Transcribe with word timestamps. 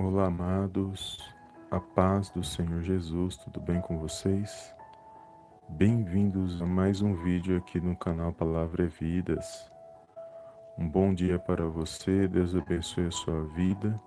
Olá, 0.00 0.26
amados, 0.26 1.18
a 1.72 1.80
paz 1.80 2.30
do 2.30 2.40
Senhor 2.40 2.82
Jesus, 2.82 3.36
tudo 3.36 3.58
bem 3.58 3.80
com 3.80 3.98
vocês? 3.98 4.72
Bem-vindos 5.70 6.62
a 6.62 6.64
mais 6.64 7.02
um 7.02 7.16
vídeo 7.16 7.56
aqui 7.56 7.80
no 7.80 7.96
canal 7.96 8.32
Palavra 8.32 8.84
é 8.84 8.86
Vidas. 8.86 9.68
Um 10.78 10.88
bom 10.88 11.12
dia 11.12 11.36
para 11.36 11.66
você, 11.66 12.28
Deus 12.28 12.54
abençoe 12.54 13.06
a 13.06 13.10
sua 13.10 13.42
vida, 13.56 14.00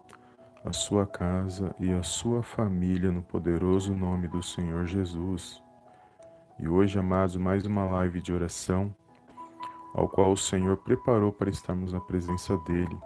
a 0.64 0.72
sua 0.72 1.06
casa 1.06 1.76
e 1.78 1.92
a 1.92 2.02
sua 2.04 2.42
família 2.42 3.12
no 3.12 3.22
poderoso 3.22 3.94
nome 3.94 4.30
do 4.30 4.42
Senhor 4.42 4.86
Jesus. 4.86 5.62
E 6.58 6.70
hoje, 6.70 6.98
amados, 6.98 7.36
mais 7.36 7.66
uma 7.66 7.84
live 7.84 8.22
de 8.22 8.32
oração, 8.32 8.96
ao 9.94 10.08
qual 10.08 10.32
o 10.32 10.38
Senhor 10.38 10.78
preparou 10.78 11.34
para 11.34 11.50
estarmos 11.50 11.92
na 11.92 12.00
presença 12.00 12.58
dEle 12.66 12.98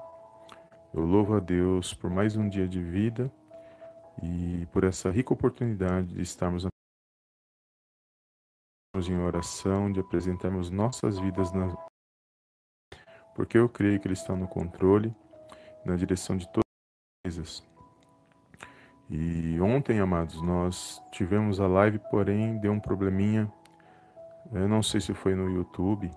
eu 0.96 1.04
louvo 1.04 1.36
a 1.36 1.42
Deus 1.42 1.94
por 1.94 2.10
mais 2.10 2.38
um 2.38 2.48
dia 2.48 2.66
de 2.66 2.82
vida 2.82 3.30
e 4.24 4.66
por 4.68 4.86
essa 4.86 5.12
rica 5.12 5.34
oportunidade 5.34 6.14
de 6.14 6.22
estarmos 6.22 6.66
em 9.10 9.18
oração, 9.20 9.92
de 9.92 10.00
apresentarmos 10.00 10.70
nossas 10.70 11.20
vidas 11.20 11.52
na 11.52 11.68
porque 13.36 13.58
eu 13.58 13.68
creio 13.68 14.00
que 14.00 14.08
ele 14.08 14.14
está 14.14 14.34
no 14.38 14.48
controle, 14.48 15.14
na 15.86 15.98
direção 15.98 16.38
de 16.38 16.48
todas 16.48 16.64
as 16.64 17.36
coisas. 17.36 17.64
E 19.10 19.60
ontem, 19.60 20.00
amados, 20.00 20.42
nós 20.42 21.04
tivemos 21.12 21.60
a 21.60 21.68
live, 21.68 22.00
porém 22.10 22.58
deu 22.58 22.72
um 22.72 22.80
probleminha. 22.80 23.52
Eu 24.54 24.70
não 24.70 24.82
sei 24.82 25.02
se 25.02 25.14
foi 25.14 25.36
no 25.36 25.50
YouTube, 25.50 26.10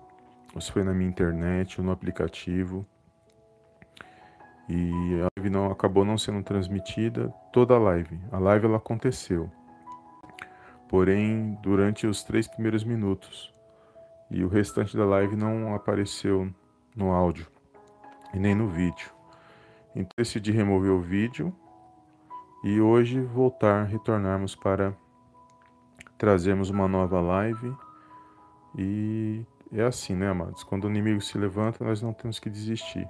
ou 0.55 0.61
se 0.61 0.71
foi 0.71 0.85
na 0.85 0.93
minha 0.93 1.09
internet, 1.09 1.81
ou 1.81 1.85
no 1.85 1.91
aplicativo 1.91 2.87
e 4.69 5.19
a 5.21 5.27
live 5.35 5.49
não 5.49 5.71
acabou 5.71 6.05
não 6.05 6.17
sendo 6.17 6.43
transmitida 6.43 7.33
toda 7.51 7.73
a 7.73 7.79
live. 7.79 8.19
A 8.31 8.37
live 8.37 8.67
ela 8.67 8.77
aconteceu, 8.77 9.51
porém 10.87 11.57
durante 11.63 12.05
os 12.05 12.23
três 12.23 12.47
primeiros 12.47 12.83
minutos 12.83 13.51
e 14.29 14.43
o 14.43 14.47
restante 14.47 14.95
da 14.95 15.05
live 15.05 15.35
não 15.35 15.73
apareceu 15.73 16.53
no 16.95 17.11
áudio 17.11 17.47
e 18.31 18.39
nem 18.39 18.53
no 18.53 18.67
vídeo. 18.67 19.09
Então 19.95 20.11
decidi 20.15 20.51
remover 20.51 20.91
o 20.91 21.01
vídeo 21.01 21.51
e 22.63 22.79
hoje 22.79 23.19
voltar, 23.19 23.85
retornarmos 23.85 24.55
para 24.55 24.93
trazermos 26.15 26.69
uma 26.69 26.87
nova 26.87 27.19
live 27.19 27.75
e 28.77 29.43
é 29.71 29.83
assim, 29.83 30.15
né, 30.15 30.29
amados? 30.29 30.63
Quando 30.63 30.85
o 30.85 30.89
inimigo 30.89 31.21
se 31.21 31.37
levanta, 31.37 31.83
nós 31.83 32.01
não 32.01 32.13
temos 32.13 32.37
que 32.37 32.49
desistir. 32.49 33.07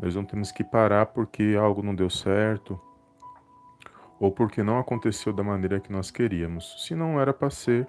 Nós 0.00 0.14
não 0.14 0.24
temos 0.24 0.50
que 0.50 0.64
parar 0.64 1.06
porque 1.06 1.54
algo 1.60 1.82
não 1.82 1.94
deu 1.94 2.08
certo 2.08 2.80
ou 4.18 4.32
porque 4.32 4.62
não 4.62 4.78
aconteceu 4.78 5.32
da 5.32 5.42
maneira 5.42 5.78
que 5.78 5.92
nós 5.92 6.10
queríamos. 6.10 6.84
Se 6.86 6.94
não 6.94 7.20
era 7.20 7.34
para 7.34 7.50
ser, 7.50 7.86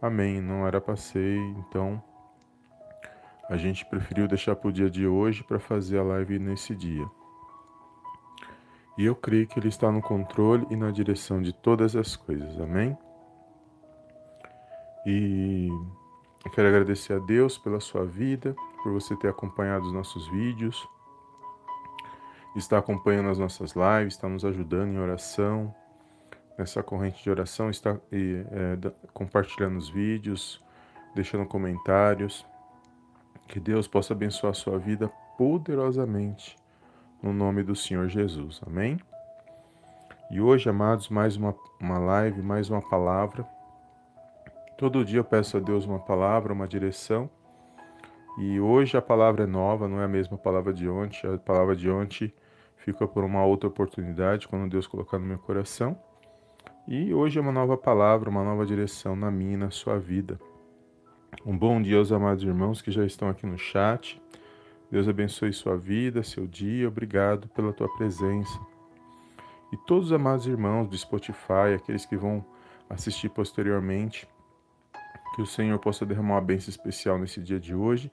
amém, 0.00 0.40
não 0.40 0.66
era 0.66 0.80
para 0.80 0.96
ser, 0.96 1.38
então 1.58 2.02
a 3.50 3.56
gente 3.58 3.84
preferiu 3.84 4.26
deixar 4.26 4.56
para 4.56 4.68
o 4.68 4.72
dia 4.72 4.90
de 4.90 5.06
hoje 5.06 5.44
para 5.44 5.58
fazer 5.58 5.98
a 5.98 6.02
live 6.02 6.38
nesse 6.38 6.74
dia. 6.74 7.06
E 8.96 9.04
eu 9.04 9.14
creio 9.14 9.46
que 9.46 9.58
Ele 9.58 9.68
está 9.68 9.92
no 9.92 10.00
controle 10.00 10.66
e 10.70 10.76
na 10.76 10.90
direção 10.90 11.42
de 11.42 11.52
todas 11.52 11.94
as 11.94 12.16
coisas, 12.16 12.58
amém? 12.58 12.96
E 15.04 15.68
eu 16.44 16.50
quero 16.50 16.68
agradecer 16.68 17.12
a 17.12 17.18
Deus 17.18 17.58
pela 17.58 17.78
sua 17.78 18.06
vida, 18.06 18.56
por 18.82 18.92
você 18.92 19.14
ter 19.16 19.28
acompanhado 19.28 19.86
os 19.86 19.92
nossos 19.92 20.26
vídeos 20.28 20.88
está 22.58 22.78
acompanhando 22.78 23.28
as 23.28 23.38
nossas 23.38 23.74
lives, 23.74 24.14
está 24.14 24.28
nos 24.28 24.44
ajudando 24.44 24.94
em 24.94 24.98
oração, 24.98 25.74
nessa 26.58 26.82
corrente 26.82 27.22
de 27.22 27.30
oração, 27.30 27.68
está 27.68 27.98
é, 28.10 28.78
compartilhando 29.12 29.76
os 29.76 29.90
vídeos, 29.90 30.62
deixando 31.14 31.46
comentários. 31.46 32.46
Que 33.46 33.60
Deus 33.60 33.86
possa 33.86 34.14
abençoar 34.14 34.52
a 34.52 34.54
sua 34.54 34.78
vida 34.78 35.10
poderosamente, 35.36 36.56
no 37.22 37.32
nome 37.32 37.62
do 37.62 37.76
Senhor 37.76 38.08
Jesus. 38.08 38.60
Amém? 38.66 38.98
E 40.30 40.40
hoje, 40.40 40.68
amados, 40.68 41.08
mais 41.08 41.36
uma, 41.36 41.54
uma 41.80 41.98
live, 41.98 42.42
mais 42.42 42.70
uma 42.70 42.80
palavra. 42.80 43.46
Todo 44.76 45.04
dia 45.04 45.20
eu 45.20 45.24
peço 45.24 45.56
a 45.56 45.60
Deus 45.60 45.84
uma 45.84 45.98
palavra, 45.98 46.52
uma 46.52 46.66
direção. 46.66 47.30
E 48.38 48.58
hoje 48.58 48.96
a 48.96 49.02
palavra 49.02 49.44
é 49.44 49.46
nova, 49.46 49.86
não 49.86 50.00
é 50.00 50.04
a 50.04 50.08
mesma 50.08 50.36
palavra 50.36 50.72
de 50.72 50.88
ontem. 50.88 51.32
A 51.32 51.38
palavra 51.38 51.76
de 51.76 51.88
ontem 51.88 52.32
fica 52.86 53.06
por 53.06 53.24
uma 53.24 53.44
outra 53.44 53.68
oportunidade 53.68 54.46
quando 54.46 54.70
Deus 54.70 54.86
colocar 54.86 55.18
no 55.18 55.26
meu 55.26 55.38
coração. 55.38 55.98
E 56.86 57.12
hoje 57.12 57.36
é 57.36 57.42
uma 57.42 57.50
nova 57.50 57.76
palavra, 57.76 58.30
uma 58.30 58.44
nova 58.44 58.64
direção 58.64 59.16
na 59.16 59.28
minha 59.28 59.54
e 59.54 59.56
na 59.56 59.72
sua 59.72 59.98
vida. 59.98 60.38
Um 61.44 61.58
bom 61.58 61.82
dia 61.82 61.98
aos 61.98 62.12
amados 62.12 62.44
irmãos 62.44 62.80
que 62.80 62.92
já 62.92 63.04
estão 63.04 63.28
aqui 63.28 63.44
no 63.44 63.58
chat. 63.58 64.22
Deus 64.88 65.08
abençoe 65.08 65.52
sua 65.52 65.76
vida, 65.76 66.22
seu 66.22 66.46
dia. 66.46 66.86
Obrigado 66.86 67.48
pela 67.48 67.72
tua 67.72 67.92
presença. 67.96 68.56
E 69.72 69.76
todos 69.78 70.06
os 70.06 70.12
amados 70.12 70.46
irmãos 70.46 70.86
do 70.86 70.96
Spotify, 70.96 71.74
aqueles 71.74 72.06
que 72.06 72.16
vão 72.16 72.44
assistir 72.88 73.28
posteriormente, 73.30 74.28
que 75.34 75.42
o 75.42 75.46
Senhor 75.46 75.76
possa 75.80 76.06
derramar 76.06 76.34
uma 76.34 76.40
bênção 76.40 76.70
especial 76.70 77.18
nesse 77.18 77.42
dia 77.42 77.58
de 77.58 77.74
hoje 77.74 78.12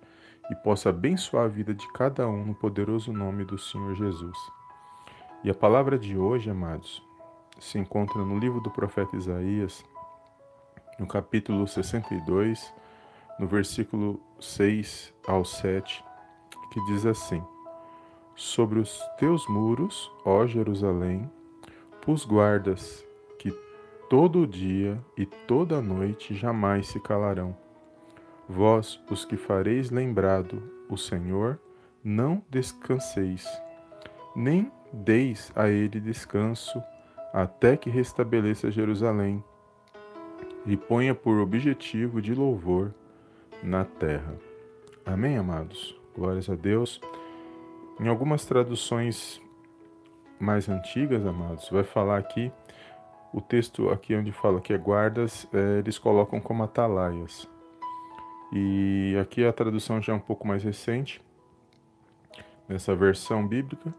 e 0.49 0.55
possa 0.55 0.89
abençoar 0.89 1.45
a 1.45 1.47
vida 1.47 1.75
de 1.75 1.87
cada 1.93 2.27
um 2.27 2.43
no 2.43 2.55
poderoso 2.55 3.13
nome 3.13 3.45
do 3.45 3.57
Senhor 3.59 3.93
Jesus. 3.93 4.62
E 5.43 5.49
a 5.49 5.53
palavra 5.53 5.99
de 5.99 6.17
hoje, 6.17 6.49
amados, 6.49 7.03
se 7.59 7.77
encontra 7.77 8.23
no 8.23 8.39
livro 8.39 8.61
do 8.61 8.71
profeta 8.71 9.17
Isaías, 9.17 9.83
no 10.97 11.05
capítulo 11.05 11.67
62, 11.67 12.73
no 13.37 13.45
versículo 13.45 14.21
6 14.39 15.13
ao 15.27 15.43
7, 15.43 16.01
que 16.71 16.85
diz 16.85 17.05
assim: 17.05 17.43
Sobre 18.33 18.79
os 18.79 18.97
teus 19.17 19.45
muros, 19.49 20.09
ó 20.23 20.47
Jerusalém, 20.47 21.29
pus 22.01 22.23
guardas 22.23 23.05
que 23.37 23.51
todo 24.09 24.47
dia 24.47 24.97
e 25.17 25.25
toda 25.25 25.81
noite 25.81 26.33
jamais 26.33 26.87
se 26.87 27.01
calarão. 27.01 27.53
Vós, 28.47 28.97
os 29.09 29.25
que 29.25 29.35
fareis 29.35 29.91
lembrado 29.91 30.71
o 30.89 30.95
Senhor, 30.95 31.59
não 32.01 32.41
descanseis, 32.49 33.45
nem 34.33 34.71
deis 34.93 35.51
a 35.55 35.67
ele 35.67 35.99
descanso, 35.99 36.81
até 37.33 37.75
que 37.75 37.89
restabeleça 37.89 38.69
Jerusalém 38.69 39.43
e 40.65 40.77
ponha 40.77 41.15
por 41.15 41.39
objetivo 41.39 42.21
de 42.21 42.33
louvor 42.33 42.93
na 43.61 43.83
terra. 43.83 44.35
Amém, 45.05 45.37
amados? 45.37 45.99
Glórias 46.15 46.49
a 46.49 46.55
Deus. 46.55 47.01
Em 47.99 48.07
algumas 48.07 48.45
traduções 48.45 49.41
mais 50.39 50.69
antigas, 50.69 51.25
amados, 51.25 51.69
vai 51.69 51.83
falar 51.83 52.17
aqui, 52.17 52.51
o 53.33 53.41
texto 53.41 53.89
aqui 53.89 54.15
onde 54.15 54.31
fala 54.31 54.61
que 54.61 54.73
é 54.73 54.77
guardas, 54.77 55.47
é, 55.53 55.79
eles 55.79 55.97
colocam 55.97 56.39
como 56.39 56.63
atalaias. 56.63 57.49
E 58.51 59.17
aqui 59.19 59.43
a 59.43 59.51
tradução 59.51 60.01
já 60.01 60.13
é 60.13 60.15
um 60.15 60.19
pouco 60.19 60.47
mais 60.47 60.63
recente, 60.63 61.21
nessa 62.67 62.95
versão 62.95 63.45
bíblica, 63.47 63.93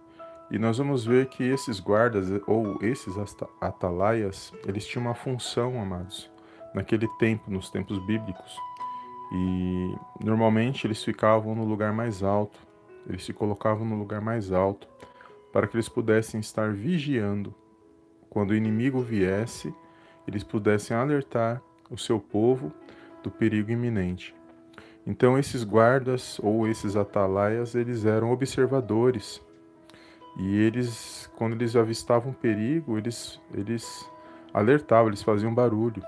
e 0.51 0.59
nós 0.59 0.79
vamos 0.79 1.05
ver 1.05 1.27
que 1.27 1.43
esses 1.43 1.81
guardas 1.81 2.29
ou 2.47 2.79
esses 2.83 3.15
atalaias, 3.61 4.53
eles 4.67 4.87
tinham 4.87 5.07
uma 5.07 5.15
função, 5.15 5.81
amados, 5.81 6.31
naquele 6.75 7.09
tempo, 7.19 7.51
nos 7.51 7.71
tempos 7.71 7.99
bíblicos. 7.99 8.57
E 9.33 9.95
normalmente 10.23 10.87
eles 10.87 11.03
ficavam 11.03 11.55
no 11.55 11.65
lugar 11.65 11.93
mais 11.93 12.23
alto, 12.23 12.59
eles 13.07 13.25
se 13.25 13.33
colocavam 13.33 13.87
no 13.87 13.97
lugar 13.97 14.21
mais 14.21 14.53
alto 14.53 14.87
para 15.53 15.67
que 15.67 15.77
eles 15.77 15.89
pudessem 15.89 16.41
estar 16.41 16.73
vigiando. 16.73 17.55
Quando 18.29 18.51
o 18.51 18.55
inimigo 18.55 19.01
viesse, 19.01 19.75
eles 20.27 20.43
pudessem 20.43 20.97
alertar 20.97 21.63
o 21.91 21.97
seu 21.97 22.21
povo 22.21 22.73
do 23.23 23.31
perigo 23.31 23.71
iminente. 23.71 24.35
Então 25.07 25.39
esses 25.39 25.65
guardas 25.65 26.39
ou 26.43 26.69
esses 26.69 26.97
atalaias, 26.97 27.75
eles 27.75 28.05
eram 28.05 28.31
observadores 28.31 29.43
e 30.37 30.57
eles, 30.57 31.31
quando 31.37 31.55
eles 31.55 31.77
avistavam 31.77 32.33
perigo, 32.33 32.99
eles, 32.99 33.41
eles 33.53 34.11
alertavam, 34.53 35.09
eles 35.09 35.23
faziam 35.23 35.55
barulho 35.55 36.03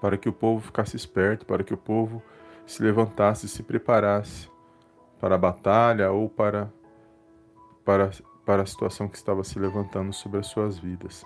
para 0.00 0.16
que 0.16 0.28
o 0.28 0.32
povo 0.32 0.60
ficasse 0.60 0.96
esperto, 0.96 1.44
para 1.44 1.62
que 1.62 1.74
o 1.74 1.76
povo 1.76 2.22
se 2.66 2.82
levantasse, 2.82 3.48
se 3.48 3.62
preparasse 3.62 4.48
para 5.20 5.34
a 5.34 5.38
batalha 5.38 6.10
ou 6.10 6.28
para, 6.28 6.72
para, 7.84 8.10
para 8.46 8.62
a 8.62 8.66
situação 8.66 9.08
que 9.08 9.16
estava 9.16 9.44
se 9.44 9.58
levantando 9.58 10.12
sobre 10.12 10.40
as 10.40 10.46
suas 10.46 10.78
vidas. 10.78 11.24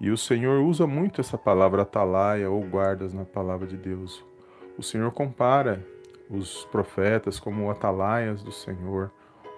E 0.00 0.10
o 0.10 0.16
Senhor 0.16 0.62
usa 0.62 0.86
muito 0.86 1.20
essa 1.20 1.36
palavra 1.36 1.82
atalaia 1.82 2.48
ou 2.48 2.62
guardas 2.62 3.12
na 3.12 3.24
palavra 3.24 3.66
de 3.66 3.76
Deus. 3.76 4.24
O 4.78 4.82
Senhor 4.82 5.10
compara 5.10 5.84
os 6.30 6.64
profetas 6.66 7.40
como 7.40 7.70
atalaias 7.70 8.42
do 8.42 8.52
Senhor, 8.52 9.10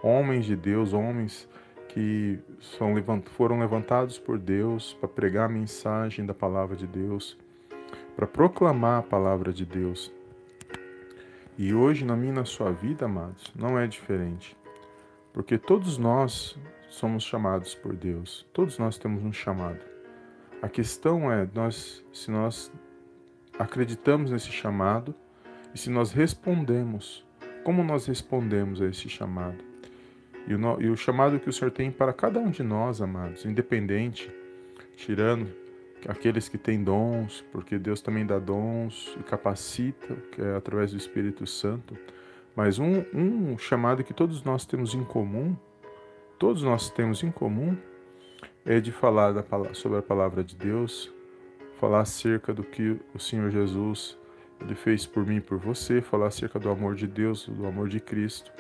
homens 0.03 0.45
de 0.45 0.57
Deus, 0.57 0.93
homens 0.93 1.49
que 1.89 2.39
são, 2.61 2.95
foram 3.37 3.61
levantados 3.61 4.19
por 4.19 4.39
Deus 4.39 4.95
para 4.95 5.09
pregar 5.09 5.47
a 5.47 5.53
mensagem 5.53 6.25
da 6.25 6.35
palavra 6.35 6.75
de 6.75 6.87
Deus, 6.87 7.37
para 8.17 8.27
proclamar 8.27 9.01
a 9.01 9.03
palavra 9.03 9.53
de 9.53 9.65
Deus. 9.67 10.13
E 11.57 11.75
hoje, 11.75 12.05
na 12.05 12.17
minha 12.17 12.33
e 12.33 12.37
na 12.37 12.45
sua 12.45 12.73
vida, 12.73 13.05
amados, 13.05 13.53
não 13.55 13.79
é 13.79 13.87
diferente. 13.87 14.57
Porque 15.33 15.59
todos 15.59 15.99
nós 15.99 16.59
somos 16.89 17.25
chamados 17.25 17.75
por 17.75 17.95
Deus. 17.95 18.47
Todos 18.53 18.79
nós 18.79 18.99
temos 18.99 19.23
um 19.23 19.33
chamado. 19.33 19.81
A 20.63 20.69
questão 20.69 21.31
é 21.31 21.47
nós, 21.55 22.05
se 22.13 22.31
nós 22.31 22.73
acreditamos 23.59 24.31
nesse 24.31 24.51
chamado 24.51 25.15
e 25.75 25.79
se 25.79 25.91
nós 25.91 26.13
respondemos, 26.13 27.25
como 27.65 27.85
nós 27.85 28.07
respondemos 28.07 28.81
a 28.81 28.87
esse 28.87 29.09
chamado. 29.09 29.72
E 30.47 30.55
o, 30.55 30.81
e 30.81 30.89
o 30.91 30.97
chamado 30.97 31.39
que 31.39 31.49
o 31.49 31.53
Senhor 31.53 31.71
tem 31.71 31.91
para 31.91 32.13
cada 32.13 32.41
um 32.41 32.51
de 32.51 32.63
nós, 32.63 33.01
amados, 33.01 33.45
independente, 33.45 34.31
tirando 34.97 35.49
aqueles 36.09 36.49
que 36.49 36.59
têm 36.59 36.83
dons, 36.83 37.45
porque 37.53 37.79
Deus 37.79 38.01
também 38.01 38.27
dá 38.27 38.39
dons 38.39 39.17
e 39.21 39.23
capacita, 39.23 40.17
que 40.33 40.43
é 40.43 40.57
através 40.57 40.91
do 40.91 40.97
Espírito 40.97 41.47
Santo. 41.47 41.97
Mas 42.57 42.79
um, 42.79 43.05
um 43.15 43.57
chamado 43.57 44.05
que 44.05 44.13
todos 44.13 44.43
nós 44.43 44.67
temos 44.67 44.95
em 44.95 45.05
comum, 45.05 45.57
todos 46.39 46.63
nós 46.63 46.91
temos 46.91 47.23
em 47.23 47.31
comum, 47.31 47.77
é 48.65 48.81
de 48.81 48.93
falar 48.93 49.33
da, 49.33 49.45
sobre 49.75 49.99
a 49.99 50.03
palavra 50.03 50.43
de 50.43 50.57
Deus, 50.57 51.13
falar 51.79 52.01
acerca 52.01 52.53
do 52.53 52.63
que 52.63 52.97
o 53.15 53.19
Senhor 53.19 53.51
Jesus 53.51 54.19
ele 54.61 54.75
fez 54.75 55.05
por 55.05 55.27
mim 55.27 55.37
e 55.37 55.41
por 55.41 55.59
você, 55.59 56.01
falar 56.01 56.29
acerca 56.29 56.59
do 56.59 56.71
amor 56.71 56.95
de 56.95 57.07
Deus, 57.07 57.49
do 57.49 57.67
amor 57.67 57.89
de 57.89 57.99
Cristo. 57.99 58.53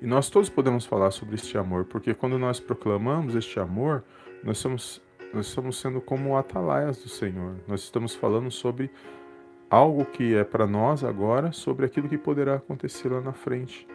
E 0.00 0.06
nós 0.06 0.28
todos 0.28 0.48
podemos 0.48 0.84
falar 0.84 1.10
sobre 1.10 1.36
este 1.36 1.56
amor, 1.56 1.84
porque 1.86 2.12
quando 2.12 2.38
nós 2.38 2.60
proclamamos 2.60 3.34
este 3.34 3.58
amor, 3.58 4.04
nós 4.42 4.58
somos 4.58 5.02
nós 5.32 5.48
estamos 5.48 5.78
sendo 5.80 6.00
como 6.00 6.36
atalaias 6.36 7.02
do 7.02 7.08
Senhor. 7.08 7.56
Nós 7.66 7.82
estamos 7.82 8.14
falando 8.14 8.50
sobre 8.50 8.90
algo 9.68 10.04
que 10.04 10.34
é 10.34 10.44
para 10.44 10.66
nós 10.66 11.02
agora, 11.04 11.52
sobre 11.52 11.84
aquilo 11.84 12.08
que 12.08 12.16
poderá 12.16 12.54
acontecer 12.54 13.08
lá 13.08 13.20
na 13.20 13.32
frente. 13.32 13.86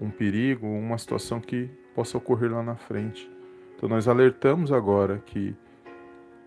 Um 0.00 0.10
perigo, 0.10 0.66
uma 0.66 0.98
situação 0.98 1.40
que 1.40 1.70
possa 1.94 2.18
ocorrer 2.18 2.50
lá 2.50 2.62
na 2.62 2.76
frente. 2.76 3.30
Então 3.76 3.88
nós 3.88 4.08
alertamos 4.08 4.72
agora 4.72 5.22
que 5.24 5.54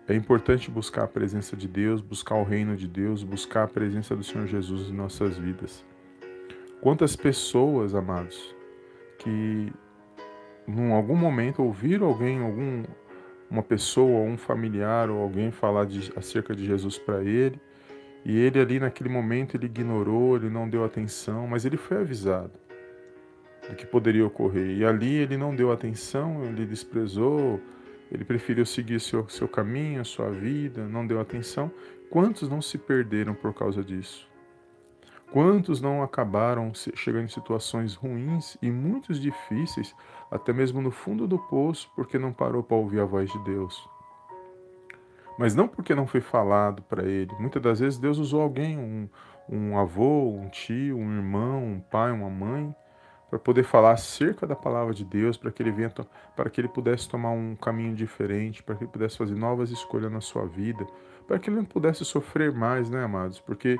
é 0.06 0.14
importante 0.14 0.70
buscar 0.70 1.04
a 1.04 1.08
presença 1.08 1.56
de 1.56 1.68
Deus, 1.68 2.00
buscar 2.00 2.34
o 2.34 2.42
reino 2.42 2.76
de 2.76 2.88
Deus, 2.88 3.22
buscar 3.22 3.64
a 3.64 3.68
presença 3.68 4.16
do 4.16 4.24
Senhor 4.24 4.46
Jesus 4.46 4.90
em 4.90 4.92
nossas 4.92 5.38
vidas. 5.38 5.84
Quantas 6.80 7.14
pessoas, 7.14 7.94
amados, 7.94 8.54
que 9.22 9.72
em 10.66 10.92
algum 10.92 11.16
momento 11.16 11.62
ouviram 11.62 12.06
alguém, 12.06 12.40
algum 12.40 12.82
uma 13.50 13.62
pessoa, 13.62 14.20
um 14.20 14.38
familiar 14.38 15.10
ou 15.10 15.20
alguém 15.20 15.50
falar 15.50 15.84
de, 15.84 16.10
acerca 16.16 16.54
de 16.54 16.64
Jesus 16.64 16.98
para 16.98 17.22
ele, 17.22 17.60
e 18.24 18.38
ele 18.38 18.58
ali 18.58 18.80
naquele 18.80 19.10
momento 19.10 19.56
ele 19.56 19.66
ignorou, 19.66 20.36
ele 20.36 20.48
não 20.48 20.68
deu 20.68 20.84
atenção, 20.84 21.46
mas 21.46 21.66
ele 21.66 21.76
foi 21.76 21.98
avisado 21.98 22.52
do 23.68 23.76
que 23.76 23.86
poderia 23.86 24.24
ocorrer. 24.24 24.78
E 24.78 24.84
ali 24.84 25.16
ele 25.16 25.36
não 25.36 25.54
deu 25.54 25.70
atenção, 25.70 26.42
ele 26.44 26.64
desprezou, 26.64 27.60
ele 28.10 28.24
preferiu 28.24 28.64
seguir 28.64 29.00
seu, 29.00 29.28
seu 29.28 29.46
caminho, 29.46 30.04
sua 30.04 30.30
vida, 30.30 30.86
não 30.86 31.06
deu 31.06 31.20
atenção. 31.20 31.70
Quantos 32.08 32.48
não 32.48 32.62
se 32.62 32.78
perderam 32.78 33.34
por 33.34 33.52
causa 33.52 33.82
disso? 33.84 34.31
Quantos 35.32 35.80
não 35.80 36.02
acabaram 36.02 36.72
chegando 36.74 37.24
em 37.24 37.28
situações 37.28 37.94
ruins 37.94 38.58
e 38.60 38.70
muitos 38.70 39.18
difíceis, 39.18 39.94
até 40.30 40.52
mesmo 40.52 40.82
no 40.82 40.90
fundo 40.90 41.26
do 41.26 41.38
poço, 41.38 41.90
porque 41.96 42.18
não 42.18 42.34
parou 42.34 42.62
para 42.62 42.76
ouvir 42.76 43.00
a 43.00 43.06
voz 43.06 43.32
de 43.32 43.38
Deus? 43.38 43.88
Mas 45.38 45.54
não 45.54 45.66
porque 45.66 45.94
não 45.94 46.06
foi 46.06 46.20
falado 46.20 46.82
para 46.82 47.04
ele. 47.04 47.32
Muitas 47.40 47.62
das 47.62 47.80
vezes 47.80 47.98
Deus 47.98 48.18
usou 48.18 48.42
alguém, 48.42 48.78
um, 48.78 49.08
um 49.48 49.78
avô, 49.78 50.28
um 50.28 50.50
tio, 50.50 50.98
um 50.98 51.16
irmão, 51.16 51.64
um 51.64 51.80
pai, 51.80 52.12
uma 52.12 52.28
mãe, 52.28 52.74
para 53.30 53.38
poder 53.38 53.62
falar 53.62 53.92
acerca 53.92 54.46
da 54.46 54.54
palavra 54.54 54.92
de 54.92 55.02
Deus, 55.02 55.38
para 55.38 55.50
que 55.50 55.64
para 56.36 56.50
que 56.50 56.60
ele 56.60 56.68
pudesse 56.68 57.08
tomar 57.08 57.30
um 57.30 57.56
caminho 57.56 57.94
diferente, 57.94 58.62
para 58.62 58.74
que 58.74 58.84
ele 58.84 58.92
pudesse 58.92 59.16
fazer 59.16 59.34
novas 59.34 59.70
escolhas 59.70 60.12
na 60.12 60.20
sua 60.20 60.44
vida, 60.44 60.86
para 61.26 61.38
que 61.38 61.48
ele 61.48 61.56
não 61.56 61.64
pudesse 61.64 62.04
sofrer 62.04 62.52
mais, 62.52 62.90
né, 62.90 63.02
amados? 63.02 63.40
Porque 63.40 63.78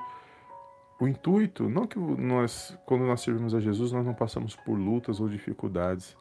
o 1.02 1.08
intuito, 1.08 1.69
não 1.69 1.84
que 1.84 1.99
nós, 1.99 2.78
quando 2.87 3.04
nós 3.04 3.22
servimos 3.22 3.56
a 3.56 3.58
Jesus, 3.60 3.90
nós 3.90 4.06
não 4.06 4.14
passamos 4.14 4.54
por 4.54 4.78
lutas 4.78 5.19
ou 5.19 5.28
dificuldades. 5.28 6.16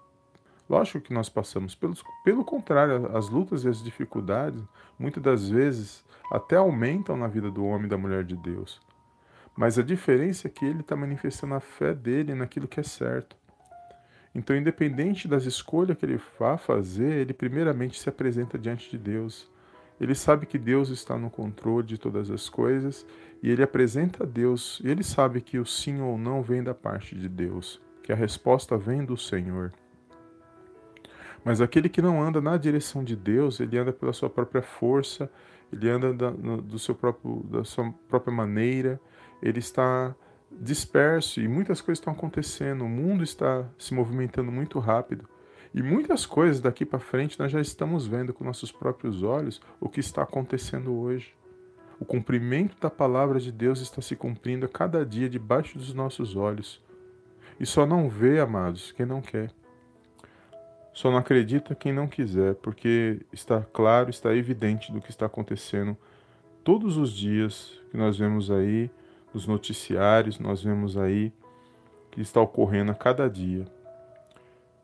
Lógico 0.68 1.02
que 1.02 1.14
nós 1.14 1.30
passamos, 1.30 1.76
pelo, 1.76 1.94
pelo 2.26 2.44
contrário, 2.44 3.16
as 3.16 3.30
lutas 3.30 3.64
e 3.64 3.68
as 3.68 3.84
dificuldades, 3.84 4.60
muitas 4.98 5.22
das 5.22 5.48
vezes, 5.48 6.04
até 6.32 6.56
aumentam 6.56 7.16
na 7.16 7.28
vida 7.28 7.52
do 7.52 7.64
homem 7.64 7.86
e 7.86 7.90
da 7.90 7.98
mulher 7.98 8.24
de 8.24 8.36
Deus. 8.36 8.82
Mas 9.56 9.78
a 9.78 9.84
diferença 9.84 10.48
é 10.48 10.50
que 10.50 10.66
ele 10.66 10.80
está 10.80 10.96
manifestando 10.96 11.54
a 11.54 11.60
fé 11.60 11.94
dele 11.94 12.34
naquilo 12.34 12.68
que 12.68 12.80
é 12.80 12.84
certo. 12.84 13.36
Então, 14.34 14.56
independente 14.56 15.28
das 15.28 15.46
escolhas 15.46 15.96
que 15.96 16.08
ele 16.08 16.20
vá 16.40 16.58
fazer, 16.58 17.18
ele 17.18 17.34
primeiramente 17.34 18.00
se 18.00 18.10
apresenta 18.10 18.58
diante 18.58 18.90
de 18.90 18.98
Deus. 18.98 19.48
Ele 20.00 20.16
sabe 20.16 20.48
que 20.48 20.58
Deus 20.58 20.90
está 20.90 21.20
no 21.20 21.30
controle 21.30 21.86
de 21.86 22.00
todas 22.00 22.32
as 22.32 22.50
coisas 22.50 23.06
e 23.42 23.50
ele 23.50 23.64
apresenta 23.64 24.24
a 24.24 24.28
Deus, 24.28 24.80
e 24.84 24.90
ele 24.90 25.04
sabe 25.04 25.42
que 25.42 25.58
o 25.58 25.66
sim 25.66 26.00
ou 26.02 26.18
não 26.18 26.42
vem 26.44 26.64
da 26.64 26.74
parte 26.74 27.16
de 27.16 27.28
Deus, 27.28 27.82
que 28.04 28.12
a 28.12 28.16
resposta 28.16 28.78
vem 28.78 29.04
do 29.04 29.18
Senhor. 29.18 29.72
Mas 31.44 31.60
aquele 31.60 31.90
que 31.90 32.02
não 32.02 32.22
anda 32.22 32.40
na 32.40 32.56
direção 32.56 33.04
de 33.04 33.16
Deus, 33.16 33.60
ele 33.60 33.78
anda 33.78 33.92
pela 33.92 34.14
sua 34.14 34.30
própria 34.30 34.62
força, 34.62 35.30
ele 35.74 35.90
anda 35.90 36.14
da, 36.14 36.30
no, 36.30 36.62
do 36.62 36.78
seu 36.78 36.94
próprio, 36.94 37.44
da 37.50 37.64
sua 37.64 37.92
própria 38.08 38.34
maneira, 38.34 39.02
ele 39.42 39.60
está 39.60 40.14
disperso 40.52 41.40
e 41.40 41.48
muitas 41.48 41.82
coisas 41.82 42.00
estão 42.00 42.14
acontecendo, 42.14 42.84
o 42.84 42.90
mundo 42.90 43.24
está 43.24 43.66
se 43.78 43.94
movimentando 43.94 44.52
muito 44.52 44.78
rápido. 44.80 45.28
E 45.74 45.82
muitas 45.82 46.26
coisas 46.26 46.60
daqui 46.60 46.86
para 46.86 47.00
frente 47.00 47.40
nós 47.40 47.52
já 47.52 47.62
estamos 47.62 48.06
vendo 48.06 48.34
com 48.34 48.44
nossos 48.44 48.72
próprios 48.72 49.24
olhos 49.24 49.62
o 49.80 49.88
que 49.88 50.02
está 50.02 50.22
acontecendo 50.22 50.94
hoje. 50.94 51.34
O 52.02 52.06
cumprimento 52.06 52.76
da 52.82 52.90
palavra 52.90 53.40
de 53.40 53.52
Deus 53.52 53.80
está 53.80 54.02
se 54.02 54.16
cumprindo 54.16 54.66
a 54.66 54.68
cada 54.68 55.06
dia 55.06 55.30
debaixo 55.30 55.78
dos 55.78 55.94
nossos 55.94 56.36
olhos. 56.36 56.82
E 57.60 57.66
só 57.66 57.86
não 57.86 58.10
vê, 58.10 58.40
amados, 58.40 58.92
quem 58.92 59.06
não 59.06 59.22
quer. 59.22 59.52
Só 60.92 61.12
não 61.12 61.20
acredita 61.20 61.76
quem 61.76 61.94
não 61.94 62.08
quiser, 62.08 62.56
porque 62.56 63.22
está 63.32 63.62
claro, 63.62 64.10
está 64.10 64.36
evidente 64.36 64.92
do 64.92 65.00
que 65.00 65.12
está 65.12 65.28
acontecendo 65.28 65.96
todos 66.64 66.98
os 66.98 67.14
dias 67.14 67.80
que 67.92 67.98
nós 67.98 68.18
vemos 68.18 68.50
aí 68.50 68.90
nos 69.32 69.46
noticiários, 69.46 70.40
nós 70.40 70.64
vemos 70.64 70.98
aí 70.98 71.32
que 72.10 72.20
está 72.20 72.42
ocorrendo 72.42 72.92
a 72.92 72.96
cada 72.96 73.30
dia. 73.30 73.68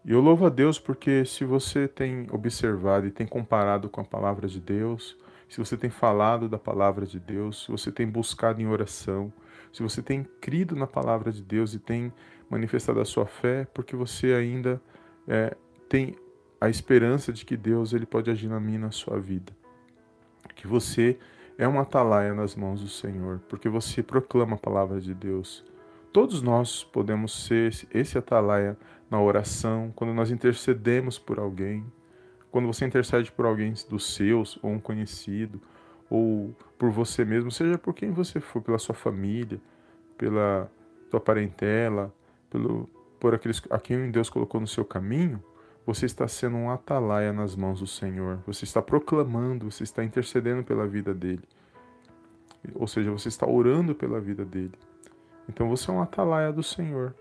E 0.05 0.11
eu 0.11 0.21
louvo 0.21 0.45
a 0.45 0.49
Deus 0.49 0.77
porque 0.77 1.25
se 1.25 1.43
você 1.43 1.87
tem 1.87 2.27
observado 2.31 3.07
e 3.07 3.11
tem 3.11 3.25
comparado 3.25 3.89
com 3.89 4.01
a 4.01 4.05
palavra 4.05 4.47
de 4.47 4.59
Deus, 4.59 5.17
se 5.47 5.57
você 5.57 5.77
tem 5.77 5.89
falado 5.89 6.49
da 6.49 6.59
palavra 6.59 7.05
de 7.05 7.19
Deus, 7.19 7.63
se 7.65 7.71
você 7.71 7.91
tem 7.91 8.07
buscado 8.07 8.61
em 8.61 8.67
oração, 8.67 9.31
se 9.71 9.81
você 9.81 10.01
tem 10.01 10.23
crido 10.41 10.75
na 10.75 10.87
palavra 10.87 11.31
de 11.31 11.41
Deus 11.41 11.73
e 11.73 11.79
tem 11.79 12.11
manifestado 12.49 12.99
a 12.99 13.05
sua 13.05 13.25
fé, 13.25 13.67
porque 13.73 13.95
você 13.95 14.33
ainda 14.33 14.81
é, 15.27 15.55
tem 15.89 16.15
a 16.59 16.69
esperança 16.69 17.31
de 17.31 17.45
que 17.45 17.55
Deus 17.55 17.93
ele 17.93 18.05
pode 18.05 18.29
agir 18.29 18.47
na 18.47 18.59
minha 18.59 18.79
na 18.79 18.91
sua 18.91 19.19
vida. 19.19 19.55
Que 20.55 20.67
você 20.67 21.17
é 21.57 21.67
uma 21.67 21.81
atalaia 21.81 22.33
nas 22.33 22.55
mãos 22.55 22.81
do 22.81 22.87
Senhor, 22.87 23.39
porque 23.47 23.69
você 23.69 24.01
proclama 24.01 24.55
a 24.55 24.59
palavra 24.59 24.99
de 24.99 25.13
Deus. 25.13 25.63
Todos 26.11 26.41
nós 26.41 26.83
podemos 26.83 27.45
ser 27.45 27.73
esse 27.93 28.17
atalaia 28.17 28.77
na 29.09 29.21
oração, 29.21 29.91
quando 29.95 30.13
nós 30.13 30.31
intercedemos 30.31 31.17
por 31.19 31.39
alguém, 31.39 31.85
quando 32.57 32.73
você 32.73 32.85
intercede 32.85 33.31
por 33.31 33.45
alguém 33.45 33.71
dos 33.87 34.15
seus, 34.15 34.57
ou 34.63 34.71
um 34.71 34.79
conhecido, 34.79 35.61
ou 36.09 36.55
por 36.75 36.89
você 36.89 37.23
mesmo, 37.23 37.51
seja 37.51 37.77
por 37.77 37.93
quem 37.93 38.09
você 38.09 38.39
for, 38.39 38.63
pela 38.63 38.79
sua 38.79 38.95
família, 38.95 39.61
pela 40.17 40.67
tua 41.07 41.19
parentela, 41.19 42.11
pelo, 42.49 42.89
por 43.19 43.35
aqueles 43.35 43.61
a 43.69 43.77
quem 43.77 44.09
Deus 44.09 44.27
colocou 44.27 44.59
no 44.59 44.65
seu 44.65 44.83
caminho, 44.83 45.39
você 45.85 46.07
está 46.07 46.27
sendo 46.27 46.57
um 46.57 46.71
atalaia 46.71 47.31
nas 47.31 47.55
mãos 47.55 47.79
do 47.79 47.85
Senhor. 47.85 48.39
Você 48.47 48.63
está 48.63 48.81
proclamando, 48.81 49.69
você 49.69 49.83
está 49.83 50.03
intercedendo 50.03 50.63
pela 50.63 50.87
vida 50.87 51.13
dele. 51.13 51.43
Ou 52.73 52.87
seja, 52.87 53.11
você 53.11 53.27
está 53.27 53.47
orando 53.47 53.93
pela 53.93 54.19
vida 54.19 54.43
dele. 54.43 54.73
Então 55.47 55.69
você 55.69 55.91
é 55.91 55.93
um 55.93 56.01
atalaia 56.01 56.51
do 56.51 56.63
Senhor. 56.63 57.13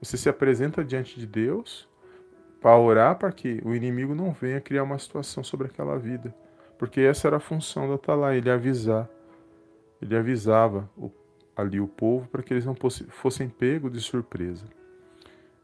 Você 0.00 0.16
se 0.16 0.28
apresenta 0.28 0.84
diante 0.84 1.18
de 1.18 1.26
Deus 1.26 1.89
para 2.60 2.76
orar 2.76 3.16
para 3.18 3.32
que 3.32 3.60
o 3.64 3.74
inimigo 3.74 4.14
não 4.14 4.32
venha 4.32 4.60
criar 4.60 4.82
uma 4.82 4.98
situação 4.98 5.42
sobre 5.42 5.66
aquela 5.66 5.98
vida. 5.98 6.34
Porque 6.78 7.00
essa 7.00 7.26
era 7.26 7.38
a 7.38 7.40
função 7.40 7.86
do 7.86 7.94
Atalai, 7.94 8.38
ele 8.38 8.50
avisar. 8.50 9.08
Ele 10.00 10.16
avisava 10.16 10.88
o, 10.96 11.10
ali 11.56 11.80
o 11.80 11.86
povo 11.86 12.28
para 12.28 12.42
que 12.42 12.52
eles 12.52 12.64
não 12.64 12.74
fossem 13.10 13.48
pegos 13.48 13.92
de 13.92 14.00
surpresa. 14.00 14.64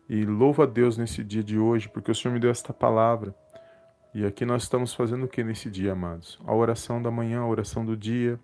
E 0.09 0.25
louvo 0.25 0.63
a 0.63 0.67
Deus 0.67 0.97
nesse 0.97 1.25
dia 1.25 1.43
de 1.43 1.59
hoje, 1.59 1.89
porque 1.89 2.11
o 2.11 2.15
Senhor 2.15 2.33
me 2.33 2.41
deu 2.41 2.51
esta 2.51 2.73
palavra. 2.73 3.35
E 4.15 4.25
aqui 4.25 4.45
nós 4.45 4.63
estamos 4.63 4.95
fazendo 4.95 5.25
o 5.25 5.29
que 5.29 5.43
nesse 5.43 5.71
dia, 5.71 5.93
amados? 5.93 6.39
A 6.47 6.55
oração 6.55 7.03
da 7.03 7.11
manhã, 7.11 7.41
a 7.41 7.47
oração 7.47 7.85
do 7.85 7.97
dia. 7.97 8.39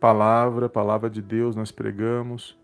Palavra, 0.00 0.68
palavra 0.68 1.10
de 1.10 1.20
Deus, 1.20 1.54
nós 1.54 1.70
pregamos. 1.70 2.58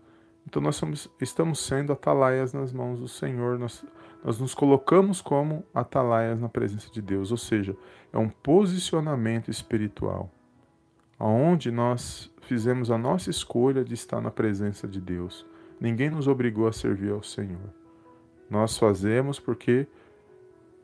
Então 0.45 0.61
nós 0.61 0.75
somos, 0.75 1.09
estamos 1.21 1.59
sendo 1.59 1.93
atalaias 1.93 2.53
nas 2.53 2.73
mãos 2.73 2.99
do 2.99 3.07
Senhor. 3.07 3.59
Nós, 3.59 3.85
nós 4.27 4.37
nos 4.41 4.53
colocamos 4.53 5.21
como 5.21 5.63
atalaias 5.73 6.37
na 6.37 6.49
presença 6.49 6.91
de 6.91 7.01
Deus. 7.01 7.31
Ou 7.31 7.37
seja, 7.37 7.77
é 8.11 8.17
um 8.17 8.27
posicionamento 8.27 9.49
espiritual. 9.49 10.29
Onde 11.17 11.71
nós 11.71 12.29
fizemos 12.41 12.91
a 12.91 12.97
nossa 12.97 13.29
escolha 13.29 13.85
de 13.85 13.93
estar 13.93 14.19
na 14.19 14.29
presença 14.29 14.85
de 14.85 14.99
Deus. 14.99 15.45
Ninguém 15.79 16.09
nos 16.09 16.27
obrigou 16.27 16.67
a 16.67 16.73
servir 16.73 17.13
ao 17.13 17.23
Senhor. 17.23 17.73
Nós 18.49 18.77
fazemos 18.77 19.39
porque 19.39 19.87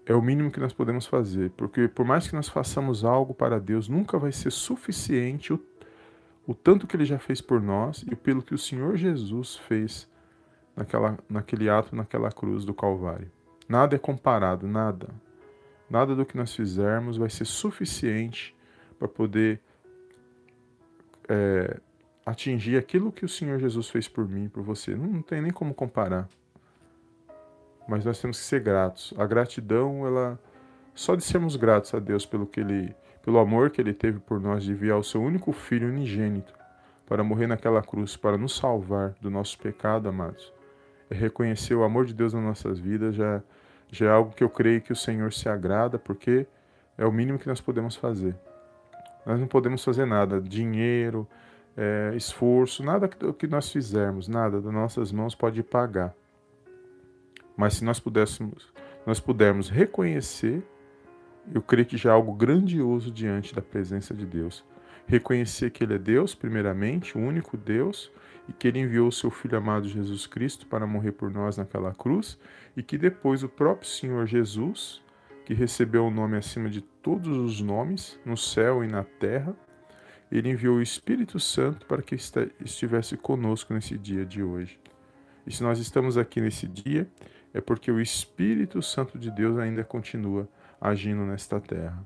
é 0.05 0.15
o 0.15 0.21
mínimo 0.21 0.49
que 0.49 0.61
nós 0.61 0.71
podemos 0.71 1.05
fazer. 1.05 1.49
Porque 1.57 1.89
por 1.89 2.05
mais 2.05 2.29
que 2.29 2.35
nós 2.35 2.47
façamos 2.47 3.03
algo 3.03 3.33
para 3.33 3.59
Deus, 3.59 3.89
nunca 3.89 4.17
vai 4.17 4.31
ser 4.31 4.53
suficiente 4.53 5.51
o, 5.51 5.59
o 6.47 6.55
tanto 6.55 6.87
que 6.87 6.95
Ele 6.95 7.03
já 7.03 7.19
fez 7.19 7.41
por 7.41 7.61
nós 7.61 8.05
e 8.09 8.15
pelo 8.15 8.41
que 8.41 8.55
o 8.55 8.57
Senhor 8.57 8.95
Jesus 8.95 9.57
fez 9.57 10.07
naquela, 10.75 11.17
naquele 11.29 11.69
ato, 11.69 11.95
naquela 11.95 12.31
cruz 12.31 12.65
do 12.65 12.73
Calvário. 12.73 13.31
Nada 13.67 13.95
é 13.95 13.99
comparado, 13.99 14.67
nada. 14.67 15.09
Nada 15.89 16.15
do 16.15 16.25
que 16.25 16.37
nós 16.37 16.53
fizermos 16.53 17.17
vai 17.17 17.29
ser 17.29 17.45
suficiente 17.45 18.55
para 18.97 19.07
poder 19.07 19.59
é, 21.29 21.79
atingir 22.25 22.77
aquilo 22.77 23.11
que 23.11 23.25
o 23.25 23.29
Senhor 23.29 23.59
Jesus 23.59 23.89
fez 23.89 24.07
por 24.07 24.27
mim, 24.27 24.49
por 24.49 24.63
você. 24.63 24.95
Não, 24.95 25.07
não 25.07 25.21
tem 25.21 25.41
nem 25.41 25.51
como 25.51 25.73
comparar. 25.73 26.27
Mas 27.87 28.05
nós 28.05 28.19
temos 28.19 28.39
que 28.39 28.45
ser 28.45 28.61
gratos. 28.61 29.13
A 29.17 29.25
gratidão, 29.25 30.07
ela 30.07 30.39
só 30.95 31.15
de 31.15 31.23
sermos 31.23 31.55
gratos 31.55 31.93
a 31.93 31.99
Deus 31.99 32.25
pelo 32.25 32.45
que 32.45 32.59
ele, 32.59 32.95
pelo 33.23 33.39
amor 33.39 33.69
que 33.69 33.81
ele 33.81 33.93
teve 33.93 34.19
por 34.19 34.39
nós 34.39 34.63
de 34.63 34.71
enviar 34.71 34.97
o 34.97 35.03
seu 35.03 35.21
único 35.21 35.51
filho 35.51 35.89
unigênito 35.89 36.53
para 37.05 37.23
morrer 37.23 37.47
naquela 37.47 37.81
cruz, 37.81 38.15
para 38.15 38.37
nos 38.37 38.55
salvar 38.55 39.13
do 39.19 39.29
nosso 39.29 39.57
pecado, 39.59 40.07
amados. 40.07 40.53
Reconhecer 41.09 41.75
o 41.75 41.83
amor 41.83 42.05
de 42.05 42.13
Deus 42.13 42.33
nas 42.33 42.43
nossas 42.43 42.79
vidas 42.79 43.15
já 43.15 43.41
já 43.93 44.07
é 44.07 44.09
algo 44.09 44.33
que 44.33 44.43
eu 44.43 44.49
creio 44.49 44.81
que 44.81 44.91
o 44.91 44.95
Senhor 44.95 45.31
se 45.31 45.47
agrada, 45.47 45.99
porque 45.99 46.47
é 46.97 47.05
o 47.05 47.11
mínimo 47.11 47.37
que 47.37 47.47
nós 47.47 47.61
podemos 47.61 47.95
fazer. 47.95 48.35
Nós 49.23 49.39
não 49.39 49.47
podemos 49.47 49.83
fazer 49.83 50.05
nada, 50.05 50.41
dinheiro, 50.41 51.27
é, 51.77 52.11
esforço, 52.15 52.83
nada 52.83 53.07
do 53.07 53.33
que 53.33 53.45
nós 53.45 53.71
fizermos, 53.71 54.27
nada 54.27 54.59
das 54.59 54.73
nossas 54.73 55.11
mãos 55.11 55.35
pode 55.35 55.61
pagar. 55.61 56.13
Mas 57.55 57.75
se 57.75 57.85
nós 57.85 57.99
pudéssemos, 57.99 58.73
nós 59.05 59.19
pudermos 59.19 59.69
reconhecer, 59.69 60.63
eu 61.53 61.61
creio 61.61 61.85
que 61.85 61.95
já 61.95 62.09
é 62.09 62.13
algo 62.13 62.33
grandioso 62.33 63.11
diante 63.11 63.53
da 63.53 63.61
presença 63.61 64.11
de 64.13 64.25
Deus. 64.25 64.65
Reconhecer 65.05 65.69
que 65.71 65.83
Ele 65.83 65.95
é 65.95 65.99
Deus, 65.99 66.33
primeiramente, 66.33 67.17
o 67.17 67.21
único 67.21 67.57
Deus, 67.57 68.11
e 68.47 68.53
que 68.53 68.67
Ele 68.67 68.79
enviou 68.79 69.07
o 69.07 69.11
Seu 69.11 69.29
Filho 69.29 69.57
amado 69.57 69.87
Jesus 69.87 70.25
Cristo 70.27 70.65
para 70.67 70.87
morrer 70.87 71.11
por 71.11 71.31
nós 71.31 71.57
naquela 71.57 71.93
cruz, 71.93 72.39
e 72.75 72.83
que 72.83 72.97
depois 72.97 73.43
o 73.43 73.49
próprio 73.49 73.87
Senhor 73.87 74.25
Jesus, 74.25 75.01
que 75.45 75.53
recebeu 75.53 76.05
o 76.05 76.11
nome 76.11 76.37
acima 76.37 76.69
de 76.69 76.81
todos 76.81 77.37
os 77.37 77.61
nomes, 77.61 78.19
no 78.25 78.37
céu 78.37 78.83
e 78.83 78.87
na 78.87 79.03
terra, 79.03 79.55
ele 80.31 80.49
enviou 80.49 80.77
o 80.77 80.81
Espírito 80.81 81.39
Santo 81.39 81.85
para 81.85 82.01
que 82.01 82.15
estivesse 82.15 83.15
conosco 83.15 83.73
nesse 83.73 83.97
dia 83.97 84.25
de 84.25 84.41
hoje. 84.41 84.79
E 85.45 85.53
se 85.53 85.61
nós 85.61 85.77
estamos 85.77 86.17
aqui 86.17 86.41
nesse 86.41 86.67
dia, 86.67 87.07
é 87.53 87.61
porque 87.61 87.91
o 87.91 88.01
Espírito 88.01 88.81
Santo 88.81 89.19
de 89.19 89.29
Deus 89.29 89.59
ainda 89.59 89.83
continua 89.83 90.49
agindo 90.81 91.23
nesta 91.23 91.59
terra. 91.59 92.03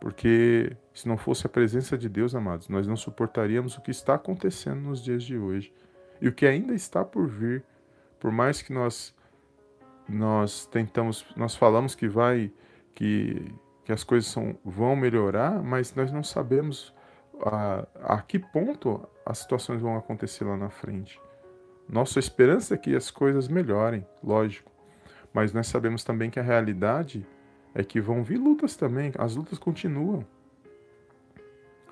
Porque 0.00 0.76
se 0.96 1.06
não 1.06 1.18
fosse 1.18 1.46
a 1.46 1.50
presença 1.50 1.98
de 1.98 2.08
Deus, 2.08 2.34
amados, 2.34 2.68
nós 2.68 2.86
não 2.86 2.96
suportaríamos 2.96 3.76
o 3.76 3.82
que 3.82 3.90
está 3.90 4.14
acontecendo 4.14 4.80
nos 4.80 5.04
dias 5.04 5.22
de 5.22 5.36
hoje 5.36 5.70
e 6.22 6.26
o 6.26 6.32
que 6.32 6.46
ainda 6.46 6.74
está 6.74 7.04
por 7.04 7.28
vir. 7.28 7.62
Por 8.18 8.32
mais 8.32 8.62
que 8.62 8.72
nós 8.72 9.14
nós 10.08 10.64
tentamos, 10.64 11.26
nós 11.36 11.54
falamos 11.54 11.94
que 11.94 12.08
vai 12.08 12.50
que 12.94 13.54
que 13.84 13.92
as 13.92 14.02
coisas 14.02 14.30
são, 14.30 14.58
vão 14.64 14.96
melhorar, 14.96 15.62
mas 15.62 15.94
nós 15.94 16.10
não 16.10 16.22
sabemos 16.22 16.94
a, 17.44 17.86
a 18.02 18.22
que 18.22 18.38
ponto 18.38 19.06
as 19.24 19.38
situações 19.38 19.82
vão 19.82 19.98
acontecer 19.98 20.44
lá 20.44 20.56
na 20.56 20.70
frente. 20.70 21.20
Nossa 21.86 22.18
esperança 22.18 22.74
é 22.74 22.78
que 22.78 22.96
as 22.96 23.10
coisas 23.10 23.48
melhorem, 23.48 24.04
lógico, 24.24 24.72
mas 25.32 25.52
nós 25.52 25.66
sabemos 25.66 26.02
também 26.02 26.30
que 26.30 26.40
a 26.40 26.42
realidade 26.42 27.24
é 27.74 27.84
que 27.84 28.00
vão 28.00 28.24
vir 28.24 28.38
lutas 28.38 28.74
também, 28.74 29.12
as 29.18 29.36
lutas 29.36 29.58
continuam. 29.58 30.24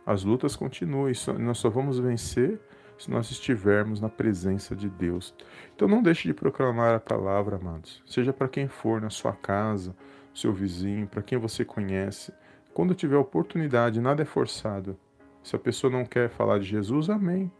As 0.06 0.22
lutas 0.22 0.54
continuam 0.54 1.10
e 1.10 1.14
nós 1.38 1.58
só 1.58 1.70
vamos 1.70 1.98
vencer 1.98 2.60
se 2.98 3.10
nós 3.10 3.30
estivermos 3.30 4.00
na 4.00 4.08
presença 4.08 4.76
de 4.76 4.88
Deus. 4.88 5.34
Então 5.74 5.88
não 5.88 6.02
deixe 6.02 6.28
de 6.28 6.34
proclamar 6.34 6.94
a 6.94 7.00
palavra, 7.00 7.56
amados, 7.56 8.02
seja 8.06 8.32
para 8.32 8.48
quem 8.48 8.68
for, 8.68 9.00
na 9.00 9.10
sua 9.10 9.32
casa, 9.32 9.94
seu 10.34 10.52
vizinho, 10.52 11.06
para 11.06 11.22
quem 11.22 11.38
você 11.38 11.64
conhece. 11.64 12.32
Quando 12.72 12.94
tiver 12.94 13.16
oportunidade, 13.16 14.00
nada 14.00 14.22
é 14.22 14.26
forçado. 14.26 14.98
Se 15.42 15.54
a 15.54 15.58
pessoa 15.58 15.92
não 15.92 16.04
quer 16.04 16.28
falar 16.28 16.58
de 16.58 16.66
Jesus, 16.66 17.08
amém. 17.08 17.50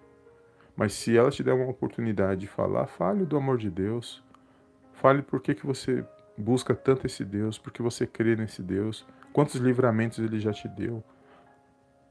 Mas 0.77 0.93
se 0.93 1.17
ela 1.17 1.31
te 1.31 1.43
der 1.43 1.53
uma 1.53 1.69
oportunidade 1.69 2.43
de 2.43 2.47
falar, 2.47 2.87
fale 2.87 3.25
do 3.25 3.37
amor 3.37 3.59
de 3.59 3.71
Deus. 3.71 4.23
Fale 4.93 5.23
por 5.23 5.41
que, 5.41 5.55
que 5.55 5.67
você 5.67 6.05
busca 6.37 6.75
tanto 6.75 7.07
esse 7.07 7.25
Deus, 7.25 7.59
porque 7.59 7.83
você 7.83 8.07
crê 8.07 8.35
nesse 8.35 8.63
Deus, 8.63 9.07
quantos 9.33 9.57
livramentos 9.57 10.19
ele 10.19 10.41
já 10.41 10.53
te 10.53 10.67
deu. 10.67 11.03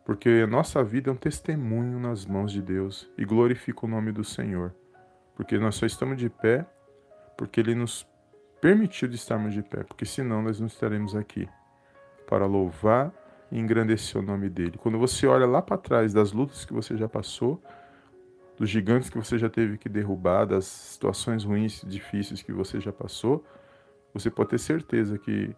Porque 0.06 0.42
a 0.44 0.48
nossa 0.48 0.84
vida 0.84 1.10
é 1.10 1.14
um 1.14 1.18
testemunho 1.18 2.00
nas 2.00 2.26
mãos 2.26 2.52
de 2.52 2.62
Deus 2.62 3.10
e 3.18 3.24
glorifica 3.24 3.86
o 3.86 3.90
nome 3.90 4.12
do 4.12 4.24
Senhor. 4.24 4.76
Porque 5.36 5.58
nós 5.58 5.76
só 5.76 5.86
estamos 5.86 6.18
de 6.18 6.30
pé 6.30 6.66
porque 7.38 7.60
ele 7.60 7.74
nos 7.74 8.08
permitiu 8.62 9.08
de 9.08 9.16
estarmos 9.16 9.54
de 9.54 9.62
pé, 9.62 9.84
porque 9.84 10.06
senão 10.06 10.42
nós 10.42 10.60
não 10.60 10.68
estaremos 10.68 11.16
aqui 11.16 11.50
para 12.28 12.46
louvar 12.46 13.12
e 13.52 13.60
engrandecer 13.60 14.22
o 14.22 14.24
nome 14.24 14.50
dele. 14.50 14.78
Quando 14.78 14.98
você 14.98 15.28
olha 15.28 15.46
lá 15.46 15.62
para 15.62 15.78
trás 15.78 16.14
das 16.14 16.32
lutas 16.32 16.64
que 16.64 16.74
você 16.74 16.96
já 16.96 17.10
passou, 17.10 17.62
dos 18.58 18.70
gigantes 18.70 19.10
que 19.10 19.18
você 19.18 19.38
já 19.38 19.50
teve 19.50 19.78
que 19.78 19.90
derrubar, 19.90 20.46
das 20.46 20.66
situações 20.66 21.44
ruins, 21.44 21.84
difíceis 21.86 22.42
que 22.42 22.54
você 22.54 22.80
já 22.80 22.94
passou, 22.94 23.44
você 24.14 24.30
pode 24.30 24.52
ter 24.52 24.60
certeza 24.60 25.18
que 25.18 25.56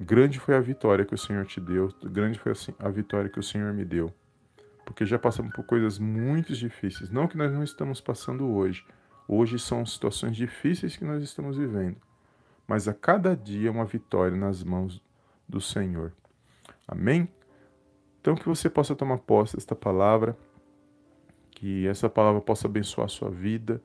grande 0.00 0.40
foi 0.40 0.56
a 0.56 0.60
vitória 0.60 1.04
que 1.04 1.14
o 1.14 1.18
Senhor 1.18 1.44
te 1.46 1.60
deu, 1.60 1.94
grande 2.02 2.38
foi 2.38 2.52
a 2.78 2.88
vitória 2.88 3.30
que 3.30 3.38
o 3.38 3.42
Senhor 3.42 3.72
me 3.72 3.84
deu. 3.84 4.12
Porque 4.84 5.06
já 5.06 5.18
passamos 5.18 5.54
por 5.54 5.64
coisas 5.64 5.98
muito 5.98 6.54
difíceis, 6.54 7.10
não 7.10 7.28
que 7.28 7.36
nós 7.36 7.52
não 7.52 7.62
estamos 7.62 8.00
passando 8.00 8.48
hoje, 8.48 8.84
Hoje 9.32 9.60
são 9.60 9.86
situações 9.86 10.36
difíceis 10.36 10.96
que 10.96 11.04
nós 11.04 11.22
estamos 11.22 11.56
vivendo, 11.56 11.96
mas 12.66 12.88
a 12.88 12.92
cada 12.92 13.36
dia 13.36 13.68
é 13.68 13.70
uma 13.70 13.84
vitória 13.84 14.36
nas 14.36 14.64
mãos 14.64 15.00
do 15.48 15.60
Senhor. 15.60 16.12
Amém? 16.84 17.28
Então 18.20 18.34
que 18.34 18.44
você 18.48 18.68
possa 18.68 18.92
tomar 18.96 19.18
posse 19.18 19.54
desta 19.54 19.76
palavra, 19.76 20.36
que 21.52 21.86
essa 21.86 22.10
palavra 22.10 22.40
possa 22.40 22.66
abençoar 22.66 23.04
a 23.04 23.08
sua 23.08 23.30
vida, 23.30 23.80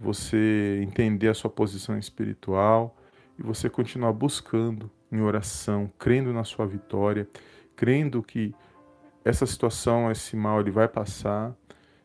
você 0.00 0.80
entender 0.82 1.28
a 1.28 1.34
sua 1.34 1.50
posição 1.50 1.98
espiritual 1.98 2.96
e 3.38 3.42
você 3.42 3.68
continuar 3.68 4.14
buscando 4.14 4.90
em 5.10 5.20
oração, 5.20 5.90
crendo 5.98 6.32
na 6.32 6.44
sua 6.44 6.66
vitória, 6.66 7.28
crendo 7.74 8.22
que 8.22 8.54
essa 9.24 9.44
situação, 9.46 10.10
esse 10.10 10.36
mal, 10.36 10.60
ele 10.60 10.70
vai 10.70 10.88
passar 10.88 11.54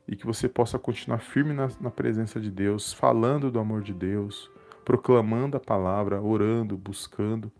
e 0.07 0.15
que 0.15 0.25
você 0.25 0.49
possa 0.49 0.79
continuar 0.79 1.19
firme 1.19 1.53
na, 1.53 1.69
na, 1.79 1.91
presença 1.91 2.39
de 2.39 2.49
Deus, 2.49 2.91
falando 2.91 3.51
do 3.51 3.59
amor 3.59 3.81
de 3.81 3.93
Deus, 3.93 4.49
proclamando 4.83 5.55
a 5.55 5.59
palavra, 5.59 6.21
orando, 6.21 6.75
buscando 6.75 7.51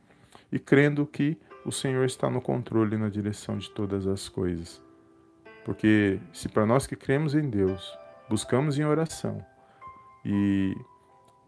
e 0.51 0.59
crendo 0.59 1.05
que 1.05 1.37
o 1.63 1.71
Senhor 1.71 2.05
está 2.05 2.29
no 2.29 2.41
controle 2.41 2.95
e 2.95 2.99
na 2.99 3.07
direção 3.07 3.57
de 3.57 3.69
todas 3.69 4.07
as 4.07 4.27
coisas. 4.27 4.81
Porque 5.63 6.19
se 6.33 6.49
para 6.49 6.65
nós 6.65 6.87
que 6.87 6.95
cremos 6.95 7.35
em 7.35 7.47
Deus, 7.49 7.95
buscamos 8.27 8.79
em 8.79 8.83
oração 8.83 9.45
e 10.25 10.75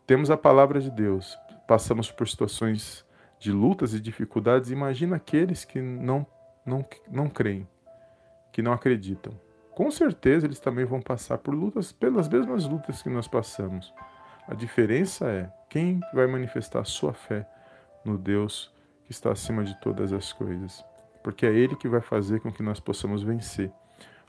temos 0.05 0.29
a 0.29 0.37
palavra 0.37 0.79
de 0.79 0.91
Deus, 0.91 1.35
passamos 1.67 2.11
por 2.11 2.27
situações 2.27 3.03
de 3.43 3.51
lutas 3.51 3.93
e 3.93 3.99
dificuldades, 3.99 4.71
imagina 4.71 5.17
aqueles 5.17 5.65
que 5.65 5.81
não, 5.81 6.25
não, 6.65 6.85
não 7.11 7.29
creem, 7.29 7.67
que 8.51 8.61
não 8.61 8.71
acreditam 8.71 9.33
com 9.73 9.89
certeza 9.89 10.45
eles 10.45 10.59
também 10.59 10.85
vão 10.85 11.01
passar 11.01 11.37
por 11.39 11.53
lutas, 11.53 11.91
pelas 11.91 12.27
mesmas 12.27 12.65
lutas 12.65 13.01
que 13.01 13.09
nós 13.09 13.27
passamos. 13.27 13.93
A 14.47 14.53
diferença 14.53 15.29
é 15.29 15.51
quem 15.69 15.99
vai 16.13 16.27
manifestar 16.27 16.81
a 16.81 16.85
sua 16.85 17.13
fé 17.13 17.47
no 18.05 18.17
Deus 18.17 18.71
que 19.05 19.11
está 19.11 19.31
acima 19.31 19.63
de 19.63 19.79
todas 19.81 20.13
as 20.13 20.31
coisas. 20.31 20.83
Porque 21.23 21.45
é 21.45 21.53
Ele 21.53 21.75
que 21.75 21.87
vai 21.87 22.01
fazer 22.01 22.39
com 22.41 22.51
que 22.51 22.61
nós 22.61 22.79
possamos 22.79 23.23
vencer 23.23 23.71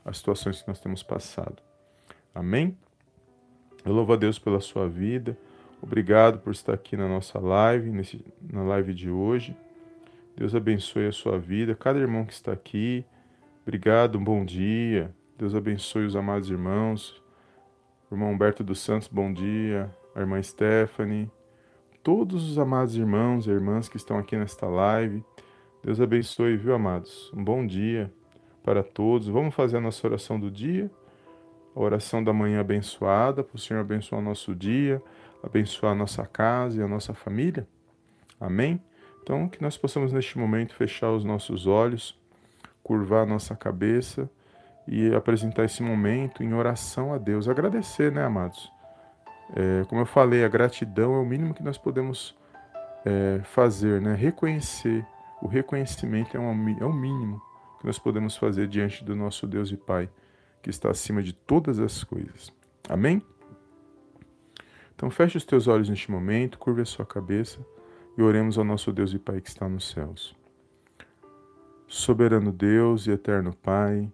as 0.03 0.17
situações 0.17 0.61
que 0.61 0.67
nós 0.67 0.79
temos 0.79 1.03
passado. 1.03 1.61
Amém? 2.33 2.77
Eu 3.83 3.93
louvo 3.93 4.13
a 4.13 4.15
Deus 4.15 4.39
pela 4.39 4.59
sua 4.59 4.87
vida. 4.89 5.37
Obrigado 5.85 6.39
por 6.39 6.51
estar 6.51 6.73
aqui 6.73 6.97
na 6.97 7.07
nossa 7.07 7.39
live, 7.39 7.91
nesse, 7.91 8.19
na 8.51 8.63
live 8.63 8.91
de 8.91 9.07
hoje. 9.07 9.55
Deus 10.35 10.55
abençoe 10.55 11.05
a 11.05 11.11
sua 11.11 11.37
vida, 11.37 11.75
cada 11.75 11.99
irmão 11.99 12.25
que 12.25 12.33
está 12.33 12.51
aqui. 12.51 13.05
Obrigado, 13.61 14.17
um 14.17 14.23
bom 14.23 14.43
dia. 14.43 15.13
Deus 15.37 15.53
abençoe 15.53 16.05
os 16.05 16.15
amados 16.15 16.49
irmãos. 16.49 17.21
Irmão 18.11 18.31
Humberto 18.31 18.63
dos 18.63 18.79
Santos, 18.79 19.07
bom 19.07 19.31
dia. 19.31 19.95
A 20.15 20.21
irmã 20.21 20.41
Stephanie. 20.41 21.29
Todos 22.01 22.49
os 22.49 22.57
amados 22.57 22.97
irmãos 22.97 23.45
e 23.45 23.51
irmãs 23.51 23.87
que 23.87 23.97
estão 23.97 24.17
aqui 24.17 24.35
nesta 24.35 24.65
live. 24.65 25.23
Deus 25.83 26.01
abençoe, 26.01 26.57
viu, 26.57 26.73
amados? 26.73 27.31
Um 27.31 27.43
bom 27.43 27.65
dia 27.65 28.11
para 28.63 28.81
todos. 28.81 29.27
Vamos 29.27 29.53
fazer 29.53 29.77
a 29.77 29.81
nossa 29.81 30.05
oração 30.07 30.39
do 30.39 30.49
dia. 30.49 30.89
A 31.75 31.79
oração 31.79 32.23
da 32.23 32.33
manhã 32.33 32.61
abençoada, 32.61 33.43
para 33.43 33.55
o 33.55 33.59
Senhor 33.59 33.81
abençoar 33.81 34.19
o 34.19 34.23
nosso 34.23 34.55
dia, 34.55 35.01
abençoar 35.45 35.91
a 35.91 35.95
nossa 35.95 36.25
casa 36.25 36.79
e 36.79 36.83
a 36.83 36.87
nossa 36.87 37.13
família. 37.13 37.67
Amém? 38.39 38.81
Então, 39.21 39.47
que 39.47 39.61
nós 39.61 39.77
possamos 39.77 40.11
neste 40.11 40.37
momento 40.37 40.75
fechar 40.75 41.11
os 41.11 41.23
nossos 41.23 41.67
olhos, 41.67 42.19
curvar 42.83 43.23
a 43.23 43.25
nossa 43.25 43.55
cabeça 43.55 44.29
e 44.87 45.13
apresentar 45.15 45.63
esse 45.63 45.81
momento 45.81 46.43
em 46.43 46.53
oração 46.53 47.13
a 47.13 47.17
Deus. 47.17 47.47
Agradecer, 47.47 48.11
né, 48.11 48.23
amados? 48.23 48.71
É, 49.55 49.83
como 49.85 50.01
eu 50.01 50.05
falei, 50.05 50.43
a 50.43 50.47
gratidão 50.47 51.15
é 51.15 51.19
o 51.19 51.25
mínimo 51.25 51.53
que 51.53 51.63
nós 51.63 51.77
podemos 51.77 52.35
é, 53.05 53.41
fazer, 53.43 54.01
né? 54.01 54.13
Reconhecer. 54.15 55.05
O 55.41 55.47
reconhecimento 55.47 56.35
é, 56.35 56.39
uma, 56.39 56.71
é 56.79 56.85
o 56.85 56.93
mínimo 56.93 57.41
que 57.79 57.85
nós 57.85 57.99
podemos 57.99 58.35
fazer 58.37 58.67
diante 58.67 59.03
do 59.03 59.15
nosso 59.15 59.45
Deus 59.45 59.71
e 59.71 59.77
Pai, 59.77 60.09
que 60.61 60.69
está 60.69 60.89
acima 60.89 61.21
de 61.21 61.33
todas 61.33 61.79
as 61.79 62.03
coisas. 62.03 62.51
Amém? 62.89 63.21
Então 64.95 65.09
feche 65.09 65.37
os 65.37 65.45
teus 65.45 65.67
olhos 65.67 65.89
neste 65.89 66.09
momento, 66.09 66.57
curva 66.57 66.81
a 66.81 66.85
sua 66.85 67.05
cabeça 67.05 67.59
e 68.17 68.21
oremos 68.21 68.57
ao 68.57 68.63
nosso 68.63 68.93
Deus 68.93 69.13
e 69.13 69.19
Pai 69.19 69.41
que 69.41 69.49
está 69.49 69.67
nos 69.67 69.89
céus. 69.89 70.35
Soberano 71.87 72.51
Deus 72.51 73.05
e 73.05 73.11
eterno 73.11 73.53
Pai, 73.53 74.11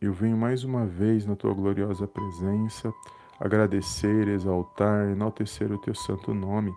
eu 0.00 0.12
venho 0.12 0.36
mais 0.36 0.62
uma 0.62 0.86
vez 0.86 1.26
na 1.26 1.34
tua 1.34 1.52
gloriosa 1.54 2.06
presença 2.06 2.92
agradecer, 3.40 4.28
exaltar, 4.28 5.08
enaltecer 5.08 5.72
o 5.72 5.78
teu 5.78 5.94
santo 5.94 6.34
nome. 6.34 6.74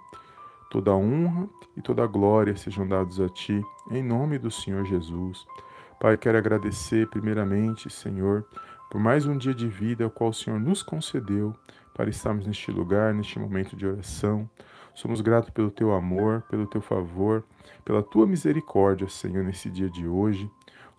Toda 0.71 0.95
honra 0.95 1.47
e 1.75 1.81
toda 1.81 2.07
glória 2.07 2.55
sejam 2.55 2.87
dados 2.87 3.19
a 3.19 3.27
ti, 3.27 3.61
em 3.91 4.01
nome 4.01 4.39
do 4.39 4.49
Senhor 4.49 4.85
Jesus. 4.85 5.45
Pai, 5.99 6.17
quero 6.17 6.37
agradecer 6.37 7.07
primeiramente, 7.09 7.89
Senhor, 7.89 8.45
por 8.89 8.99
mais 8.99 9.25
um 9.25 9.37
dia 9.37 9.53
de 9.53 9.67
vida, 9.67 10.07
o 10.07 10.09
qual 10.09 10.29
o 10.29 10.33
Senhor 10.33 10.59
nos 10.59 10.81
concedeu 10.81 11.53
para 11.93 12.09
estarmos 12.09 12.45
neste 12.45 12.71
lugar, 12.71 13.13
neste 13.13 13.37
momento 13.39 13.75
de 13.75 13.85
oração. 13.85 14.49
Somos 14.93 15.21
gratos 15.21 15.49
pelo 15.49 15.71
teu 15.71 15.91
amor, 15.93 16.43
pelo 16.49 16.67
teu 16.67 16.81
favor, 16.81 17.43
pela 17.83 18.03
tua 18.03 18.27
misericórdia, 18.27 19.09
Senhor, 19.09 19.43
nesse 19.43 19.69
dia 19.69 19.89
de 19.89 20.07
hoje. 20.07 20.49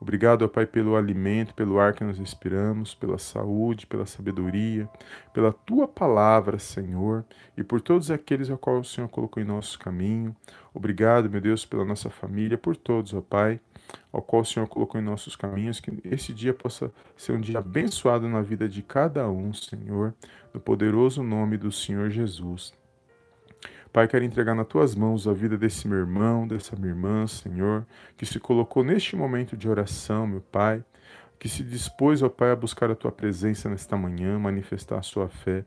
Obrigado, 0.00 0.42
ó 0.42 0.48
Pai, 0.48 0.66
pelo 0.66 0.96
alimento, 0.96 1.54
pelo 1.54 1.78
ar 1.78 1.94
que 1.94 2.04
nós 2.04 2.18
respiramos, 2.18 2.94
pela 2.94 3.16
saúde, 3.16 3.86
pela 3.86 4.04
sabedoria, 4.04 4.88
pela 5.32 5.52
tua 5.52 5.88
palavra, 5.88 6.58
Senhor, 6.58 7.24
e 7.56 7.62
por 7.62 7.80
todos 7.80 8.10
aqueles 8.10 8.50
a 8.50 8.56
qual 8.56 8.80
o 8.80 8.84
Senhor 8.84 9.08
colocou 9.08 9.42
em 9.42 9.46
nosso 9.46 9.78
caminho. 9.78 10.34
Obrigado, 10.74 11.30
meu 11.30 11.40
Deus, 11.40 11.64
pela 11.64 11.84
nossa 11.84 12.10
família, 12.10 12.58
por 12.58 12.76
todos, 12.76 13.14
ó 13.14 13.20
Pai, 13.20 13.60
ao 14.12 14.20
qual 14.20 14.42
o 14.42 14.44
Senhor 14.44 14.68
colocou 14.68 15.00
em 15.00 15.04
nossos 15.04 15.36
caminhos, 15.36 15.80
que 15.80 15.90
esse 16.04 16.34
dia 16.34 16.52
possa 16.52 16.92
ser 17.16 17.32
um 17.32 17.40
dia 17.40 17.60
abençoado 17.60 18.28
na 18.28 18.42
vida 18.42 18.68
de 18.68 18.82
cada 18.82 19.28
um, 19.30 19.54
Senhor, 19.54 20.12
no 20.54 20.60
poderoso 20.60 21.22
nome 21.22 21.58
do 21.58 21.72
Senhor 21.72 22.08
Jesus. 22.08 22.72
Pai, 23.92 24.08
quero 24.08 24.24
entregar 24.24 24.54
nas 24.54 24.66
tuas 24.66 24.94
mãos 24.94 25.26
a 25.28 25.32
vida 25.32 25.58
desse 25.58 25.86
meu 25.86 25.98
irmão, 25.98 26.46
dessa 26.46 26.74
minha 26.76 26.88
irmã, 26.88 27.26
Senhor, 27.26 27.84
que 28.16 28.24
se 28.24 28.40
colocou 28.40 28.82
neste 28.82 29.14
momento 29.16 29.56
de 29.56 29.68
oração, 29.68 30.26
meu 30.26 30.40
Pai, 30.40 30.84
que 31.38 31.48
se 31.48 31.62
dispôs, 31.62 32.22
ó 32.22 32.28
Pai, 32.28 32.50
a 32.50 32.56
buscar 32.56 32.90
a 32.90 32.94
tua 32.94 33.12
presença 33.12 33.68
nesta 33.68 33.96
manhã, 33.96 34.38
manifestar 34.38 34.98
a 34.98 35.02
sua 35.02 35.28
fé. 35.28 35.64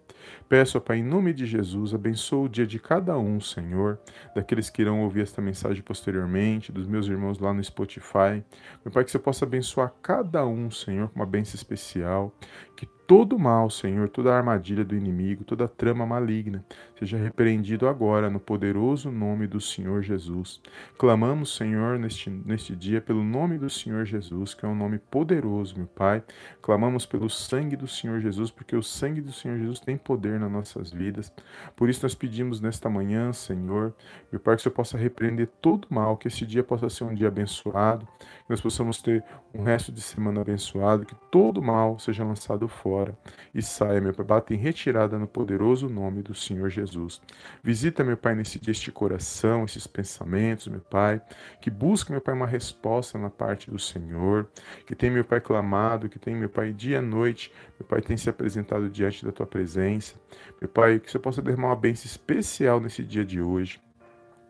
Peço, 0.50 0.78
ó 0.78 0.82
Pai, 0.82 0.98
em 0.98 1.04
nome 1.04 1.34
de 1.34 1.46
Jesus, 1.46 1.94
abençoa 1.94 2.46
o 2.46 2.50
dia 2.50 2.68
de 2.68 2.80
cada 2.80 3.18
um, 3.18 3.40
Senhor, 3.40 4.00
daqueles 4.36 4.70
que 4.70 4.82
irão 4.82 5.04
ouvir 5.04 5.22
esta 5.22 5.42
mensagem 5.42 5.82
posteriormente, 5.82 6.72
dos 6.72 6.88
meus 6.88 7.08
irmãos 7.08 7.40
lá 7.40 7.54
no 7.54 7.64
Spotify. 7.64 8.44
Meu 8.84 8.92
Pai, 8.92 9.06
que 9.06 9.12
você 9.12 9.20
possa 9.20 9.46
abençoar 9.46 9.94
cada 10.02 10.46
um, 10.46 10.72
Senhor, 10.72 11.10
com 11.10 11.20
uma 11.20 11.26
bênção 11.26 11.56
especial, 11.56 12.34
que 12.76 12.88
todo 13.08 13.40
mal, 13.40 13.70
Senhor, 13.70 14.10
toda 14.10 14.36
armadilha 14.36 14.84
do 14.84 14.94
inimigo, 14.94 15.46
toda 15.46 15.66
trama 15.66 16.06
maligna, 16.06 16.64
seja 17.00 17.18
repreendido 17.18 17.88
agora 17.88 18.30
no 18.30 18.38
poderoso 18.38 19.10
nome 19.10 19.48
do 19.48 19.62
Senhor 19.62 20.04
Jesus. 20.04 20.62
Clamamos, 20.98 21.56
Senhor, 21.56 21.98
neste, 21.98 22.30
neste 22.30 22.76
dia, 22.76 23.00
pelo 23.00 23.24
nome 23.24 23.58
do 23.58 23.70
Senhor 23.70 24.06
Jesus, 24.06 24.54
que 24.54 24.66
é 24.66 24.68
um 24.68 24.76
nome 24.76 25.00
poderoso, 25.00 25.78
meu 25.78 25.88
Pai. 25.88 26.22
Clamamos 26.62 27.06
pelo 27.06 27.30
sangue 27.30 27.78
do 27.78 27.88
Senhor 27.88 28.20
Jesus, 28.20 28.52
porque 28.52 28.76
o 28.76 28.84
sangue 28.84 29.22
do 29.22 29.32
Senhor 29.32 29.58
Jesus 29.58 29.80
tem 29.80 29.96
poder 29.96 30.38
nas 30.38 30.52
nossas 30.52 30.92
vidas. 30.92 31.32
Por 31.78 31.90
isso 31.90 32.04
nós 32.04 32.14
pedimos 32.14 32.60
nesta 32.60 32.90
manhã, 32.90 33.32
Senhor, 33.32 33.96
meu 34.30 34.42
Pai, 34.42 34.56
que 34.56 34.60
o 34.60 34.64
Senhor 34.64 34.76
possa 34.76 34.98
repreender 34.98 35.48
todo 35.62 35.88
mal, 35.90 36.18
que 36.18 36.28
este 36.28 36.46
dia 36.46 36.64
possa 36.64 36.90
ser 36.90 37.06
um 37.06 37.14
dia 37.14 37.30
abençoado, 37.30 38.06
que 38.20 38.50
nós 38.50 38.60
possamos 38.60 39.02
ter 39.02 39.24
um 39.54 39.64
resto 39.64 39.94
de 39.94 40.02
semana 40.02 40.42
abençoado, 40.42 41.06
que 41.06 41.16
todo 41.32 41.62
mal 41.62 41.98
seja 42.00 42.26
lançado 42.26 42.68
fora 42.68 42.97
fora 42.98 43.18
e 43.54 43.62
saia, 43.62 44.02
meu 44.02 44.14
Pai, 44.14 44.26
bata 44.26 44.54
em 44.54 44.58
retirada 44.58 45.20
no 45.20 45.28
poderoso 45.28 45.88
nome 45.88 46.24
do 46.24 46.34
Senhor 46.34 46.70
Jesus. 46.70 47.22
Visita, 47.64 48.04
meu 48.04 48.18
Pai, 48.18 48.34
nesse 48.34 48.60
dia 48.60 48.72
este 48.72 48.92
coração, 48.92 49.66
esses 49.66 49.86
pensamentos, 49.86 50.68
meu 50.68 50.80
Pai, 50.80 51.22
que 51.62 51.70
busca, 51.70 52.12
meu 52.12 52.22
Pai, 52.22 52.34
uma 52.34 52.48
resposta 52.48 53.18
na 53.20 53.30
parte 53.30 53.70
do 53.70 53.78
Senhor, 53.78 54.48
que 54.86 54.96
tem, 54.96 55.12
meu 55.12 55.24
Pai, 55.24 55.40
clamado, 55.40 56.10
que 56.10 56.18
tem, 56.18 56.36
meu 56.36 56.50
Pai, 56.50 56.74
dia 56.74 56.98
e 56.98 57.02
noite, 57.02 57.52
meu 57.80 57.88
Pai, 57.88 58.02
tem 58.02 58.18
se 58.18 58.30
apresentado 58.30 58.90
diante 58.90 59.24
da 59.24 59.32
Tua 59.32 59.46
presença. 59.46 60.16
Meu 60.60 60.70
Pai, 60.70 61.00
que 61.00 61.12
você 61.12 61.20
possa 61.20 61.42
derramar 61.42 61.68
uma 61.70 61.76
bênção 61.76 62.06
especial 62.06 62.80
nesse 62.80 63.04
dia 63.04 63.24
de 63.24 63.40
hoje. 63.42 63.80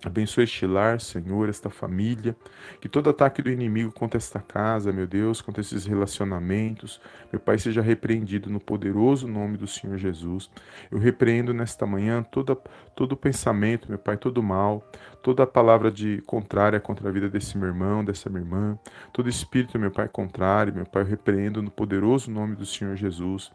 Abençoe 0.06 0.44
este 0.44 0.68
lar, 0.68 1.02
Senhor, 1.02 1.50
esta 1.50 1.72
família, 1.72 2.36
que 2.80 2.88
todo 2.88 3.10
ataque 3.10 3.42
do 3.42 3.50
inimigo 3.50 3.92
contra 3.92 4.20
esta 4.20 4.40
casa, 4.40 4.92
meu 4.92 5.08
Deus, 5.08 5.42
contra 5.42 5.60
esses 5.60 5.86
relacionamentos, 5.86 7.02
meu 7.34 7.40
Pai, 7.40 7.58
seja 7.58 7.82
repreendido 7.82 8.48
no 8.48 8.60
poderoso 8.60 9.28
nome 9.28 9.58
do 9.58 9.66
Senhor 9.66 9.98
Jesus. 9.98 10.52
Eu 10.92 11.00
repreendo 11.00 11.52
nesta 11.52 11.88
manhã 11.88 12.22
toda, 12.22 12.56
todo 12.96 13.18
pensamento, 13.18 13.90
meu 13.90 13.98
Pai, 13.98 14.18
todo 14.18 14.44
mal, 14.44 14.88
toda 15.24 15.48
palavra 15.48 15.92
de 15.92 16.22
contrária 16.28 16.80
contra 16.80 17.10
a 17.10 17.12
vida 17.12 17.28
desse 17.28 17.58
meu 17.58 17.68
irmão, 17.68 18.06
dessa 18.06 18.30
minha 18.30 18.44
irmã, 18.44 18.78
todo 19.12 19.28
espírito, 19.28 19.80
meu 19.80 19.90
Pai, 19.90 20.08
contrário, 20.08 20.76
meu 20.76 20.86
Pai, 20.86 21.02
eu 21.02 21.08
repreendo 21.08 21.60
no 21.60 21.72
poderoso 21.72 22.30
nome 22.30 22.56
do 22.56 22.68
Senhor 22.68 22.96
Jesus 22.96 23.52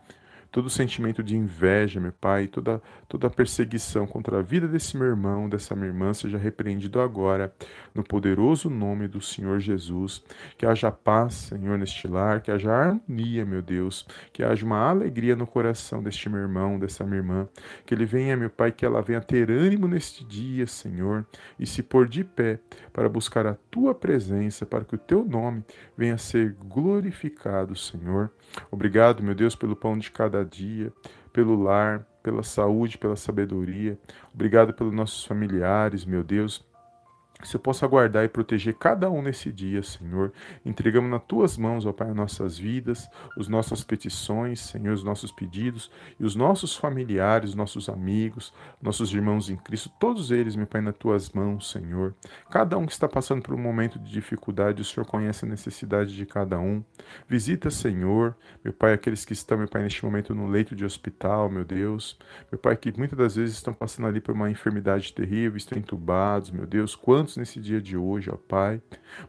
todo 0.52 0.68
sentimento 0.68 1.22
de 1.22 1.34
inveja, 1.34 1.98
meu 1.98 2.12
Pai, 2.12 2.46
toda, 2.46 2.80
toda 3.08 3.30
perseguição 3.30 4.06
contra 4.06 4.38
a 4.38 4.42
vida 4.42 4.68
desse 4.68 4.98
meu 4.98 5.06
irmão, 5.06 5.48
dessa 5.48 5.74
minha 5.74 5.88
irmã, 5.88 6.12
seja 6.12 6.36
repreendido 6.36 7.00
agora, 7.00 7.52
no 7.94 8.04
poderoso 8.04 8.68
nome 8.68 9.08
do 9.08 9.20
Senhor 9.20 9.58
Jesus. 9.60 10.22
Que 10.58 10.66
haja 10.66 10.90
paz, 10.90 11.34
Senhor, 11.34 11.78
neste 11.78 12.06
lar, 12.06 12.42
que 12.42 12.50
haja 12.50 12.70
harmonia, 12.70 13.46
meu 13.46 13.62
Deus, 13.62 14.06
que 14.30 14.42
haja 14.42 14.64
uma 14.64 14.78
alegria 14.78 15.34
no 15.34 15.46
coração 15.46 16.02
deste 16.02 16.28
meu 16.28 16.40
irmão, 16.40 16.78
dessa 16.78 17.02
minha 17.04 17.18
irmã, 17.18 17.48
que 17.86 17.94
ele 17.94 18.04
venha, 18.04 18.36
meu 18.36 18.50
Pai, 18.50 18.70
que 18.70 18.84
ela 18.84 19.00
venha 19.00 19.22
ter 19.22 19.50
ânimo 19.50 19.88
neste 19.88 20.22
dia, 20.22 20.66
Senhor, 20.66 21.26
e 21.58 21.66
se 21.66 21.82
pôr 21.82 22.06
de 22.06 22.22
pé 22.22 22.60
para 22.92 23.08
buscar 23.08 23.46
a 23.46 23.56
tua 23.70 23.94
presença, 23.94 24.66
para 24.66 24.84
que 24.84 24.94
o 24.94 24.98
teu 24.98 25.24
nome 25.24 25.64
venha 25.96 26.14
a 26.14 26.18
ser 26.18 26.52
glorificado, 26.52 27.74
Senhor. 27.74 28.30
Obrigado, 28.70 29.22
meu 29.22 29.34
Deus, 29.34 29.56
pelo 29.56 29.74
pão 29.74 29.98
de 29.98 30.10
cada 30.10 30.41
dia, 30.44 30.92
pelo 31.32 31.60
lar, 31.60 32.06
pela 32.22 32.42
saúde, 32.42 32.98
pela 32.98 33.16
sabedoria. 33.16 33.98
Obrigado 34.32 34.72
pelos 34.72 34.92
nossos 34.92 35.24
familiares, 35.24 36.04
meu 36.04 36.22
Deus 36.22 36.64
que 37.42 37.48
você 37.48 37.58
possa 37.58 37.86
guardar 37.86 38.24
e 38.24 38.28
proteger 38.28 38.74
cada 38.74 39.10
um 39.10 39.20
nesse 39.20 39.52
dia, 39.52 39.82
Senhor. 39.82 40.32
Entregamos 40.64 41.10
nas 41.10 41.22
tuas 41.24 41.58
mãos, 41.58 41.84
ó 41.84 41.92
Pai, 41.92 42.08
as 42.08 42.16
nossas 42.16 42.56
vidas, 42.56 43.08
as 43.38 43.48
nossas 43.48 43.82
petições, 43.82 44.60
Senhor, 44.60 44.94
os 44.94 45.02
nossos 45.02 45.32
pedidos 45.32 45.90
e 46.18 46.24
os 46.24 46.34
nossos 46.34 46.76
familiares, 46.76 47.54
nossos 47.54 47.88
amigos, 47.88 48.54
nossos 48.80 49.12
irmãos 49.12 49.50
em 49.50 49.56
Cristo, 49.56 49.90
todos 49.98 50.30
eles, 50.30 50.56
meu 50.56 50.66
Pai, 50.66 50.80
nas 50.80 50.96
tuas 50.96 51.30
mãos, 51.30 51.70
Senhor. 51.70 52.14
Cada 52.50 52.78
um 52.78 52.86
que 52.86 52.92
está 52.92 53.08
passando 53.08 53.42
por 53.42 53.54
um 53.54 53.58
momento 53.58 53.98
de 53.98 54.10
dificuldade, 54.10 54.80
o 54.80 54.84
Senhor 54.84 55.04
conhece 55.04 55.44
a 55.44 55.48
necessidade 55.48 56.14
de 56.14 56.24
cada 56.24 56.58
um. 56.58 56.82
Visita, 57.28 57.70
Senhor, 57.70 58.36
meu 58.64 58.72
Pai, 58.72 58.92
aqueles 58.92 59.24
que 59.24 59.32
estão, 59.32 59.58
meu 59.58 59.68
Pai, 59.68 59.82
neste 59.82 60.04
momento 60.04 60.34
no 60.34 60.46
leito 60.46 60.76
de 60.76 60.84
hospital, 60.84 61.50
meu 61.50 61.64
Deus. 61.64 62.16
Meu 62.50 62.58
Pai, 62.58 62.76
que 62.76 62.96
muitas 62.96 63.18
das 63.18 63.36
vezes 63.36 63.56
estão 63.56 63.74
passando 63.74 64.06
ali 64.06 64.20
por 64.20 64.34
uma 64.34 64.50
enfermidade 64.50 65.12
terrível, 65.12 65.56
estão 65.56 65.76
entubados, 65.76 66.50
meu 66.50 66.66
Deus. 66.66 66.94
Quantos 66.94 67.31
enfermos 67.32 67.36
nesse 67.36 67.60
dia 67.60 67.80
de 67.80 67.96
hoje, 67.96 68.30
ó 68.30 68.36
Pai, 68.36 68.80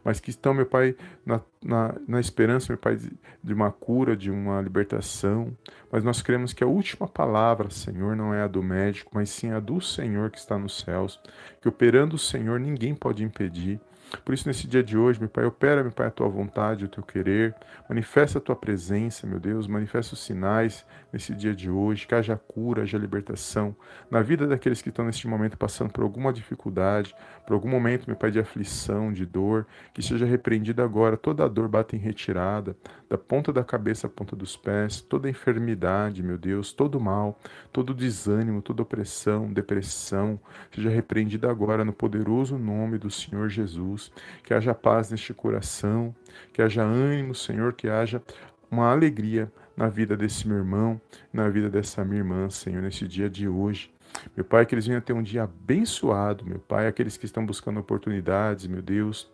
mas 0.02 0.20
que 0.20 0.30
estão, 0.30 0.54
meu 0.54 0.66
Pai, 0.66 0.96
na, 1.24 1.40
na, 1.62 1.94
na 2.06 2.20
esperança, 2.20 2.72
meu 2.72 2.78
Pai, 2.78 2.96
de, 2.96 3.10
de 3.42 3.54
uma 3.54 3.70
cura, 3.70 4.16
de 4.16 4.30
uma 4.30 4.60
libertação. 4.60 5.56
Mas 5.90 6.04
nós 6.04 6.22
cremos 6.22 6.52
que 6.52 6.64
a 6.64 6.66
última 6.66 7.06
palavra, 7.06 7.70
Senhor, 7.70 8.16
não 8.16 8.32
é 8.32 8.42
a 8.42 8.48
do 8.48 8.62
médico, 8.62 9.10
mas 9.14 9.30
sim 9.30 9.50
a 9.50 9.60
do 9.60 9.80
Senhor 9.80 10.30
que 10.30 10.38
está 10.38 10.58
nos 10.58 10.78
céus, 10.78 11.20
que 11.60 11.68
operando 11.68 12.16
o 12.16 12.18
Senhor 12.18 12.60
ninguém 12.60 12.94
pode 12.94 13.24
impedir. 13.24 13.80
Por 14.24 14.34
isso, 14.34 14.46
nesse 14.46 14.66
dia 14.66 14.82
de 14.82 14.96
hoje, 14.96 15.18
meu 15.18 15.28
Pai, 15.28 15.44
opera, 15.44 15.82
meu 15.82 15.92
Pai, 15.92 16.06
a 16.06 16.10
tua 16.10 16.28
vontade, 16.28 16.84
o 16.84 16.88
teu 16.88 17.02
querer, 17.02 17.54
manifesta 17.88 18.38
a 18.38 18.40
tua 18.40 18.54
presença, 18.54 19.26
meu 19.26 19.40
Deus, 19.40 19.66
manifesta 19.66 20.14
os 20.14 20.20
sinais 20.20 20.84
nesse 21.12 21.34
dia 21.34 21.54
de 21.54 21.70
hoje, 21.70 22.06
que 22.06 22.14
haja 22.14 22.36
cura, 22.36 22.82
haja 22.82 22.98
libertação 22.98 23.74
na 24.10 24.20
vida 24.22 24.46
daqueles 24.46 24.82
que 24.82 24.90
estão 24.90 25.04
neste 25.04 25.26
momento 25.26 25.56
passando 25.56 25.90
por 25.90 26.02
alguma 26.02 26.32
dificuldade, 26.32 27.14
por 27.46 27.54
algum 27.54 27.68
momento, 27.68 28.06
meu 28.06 28.16
Pai, 28.16 28.30
de 28.30 28.38
aflição, 28.38 29.12
de 29.12 29.26
dor, 29.26 29.66
que 29.92 30.02
seja 30.02 30.24
repreendida 30.24 30.82
agora, 30.82 31.16
toda 31.16 31.44
a 31.44 31.48
dor 31.48 31.68
bata 31.68 31.94
em 31.94 31.98
retirada, 31.98 32.76
da 33.08 33.18
ponta 33.18 33.52
da 33.52 33.62
cabeça 33.62 34.06
à 34.06 34.10
ponta 34.10 34.34
dos 34.34 34.56
pés, 34.56 35.00
toda 35.00 35.28
enfermidade, 35.28 36.22
meu 36.22 36.38
Deus, 36.38 36.72
todo 36.72 36.98
mal, 36.98 37.38
todo 37.72 37.94
desânimo, 37.94 38.62
toda 38.62 38.82
opressão, 38.82 39.52
depressão, 39.52 40.40
seja 40.74 40.88
repreendida 40.88 41.50
agora 41.50 41.84
no 41.84 41.92
poderoso 41.92 42.58
nome 42.58 42.98
do 42.98 43.10
Senhor 43.10 43.48
Jesus. 43.48 44.10
Que 44.42 44.54
haja 44.54 44.74
paz 44.74 45.10
neste 45.10 45.34
coração, 45.34 46.14
que 46.52 46.62
haja 46.62 46.82
ânimo, 46.82 47.34
Senhor, 47.34 47.74
que 47.74 47.88
haja 47.88 48.22
uma 48.70 48.90
alegria 48.90 49.52
na 49.76 49.88
vida 49.88 50.16
desse 50.16 50.46
meu 50.46 50.58
irmão, 50.58 51.00
na 51.32 51.48
vida 51.48 51.68
dessa 51.68 52.04
minha 52.04 52.18
irmã, 52.18 52.48
Senhor, 52.48 52.82
nesse 52.82 53.06
dia 53.06 53.28
de 53.28 53.48
hoje. 53.48 53.93
Meu 54.36 54.44
Pai, 54.44 54.66
que 54.66 54.74
eles 54.74 54.86
venham 54.86 55.00
ter 55.00 55.12
um 55.12 55.22
dia 55.22 55.44
abençoado, 55.44 56.44
meu 56.44 56.58
Pai, 56.58 56.86
aqueles 56.86 57.16
que 57.16 57.26
estão 57.26 57.44
buscando 57.44 57.80
oportunidades, 57.80 58.66
meu 58.66 58.82
Deus, 58.82 59.30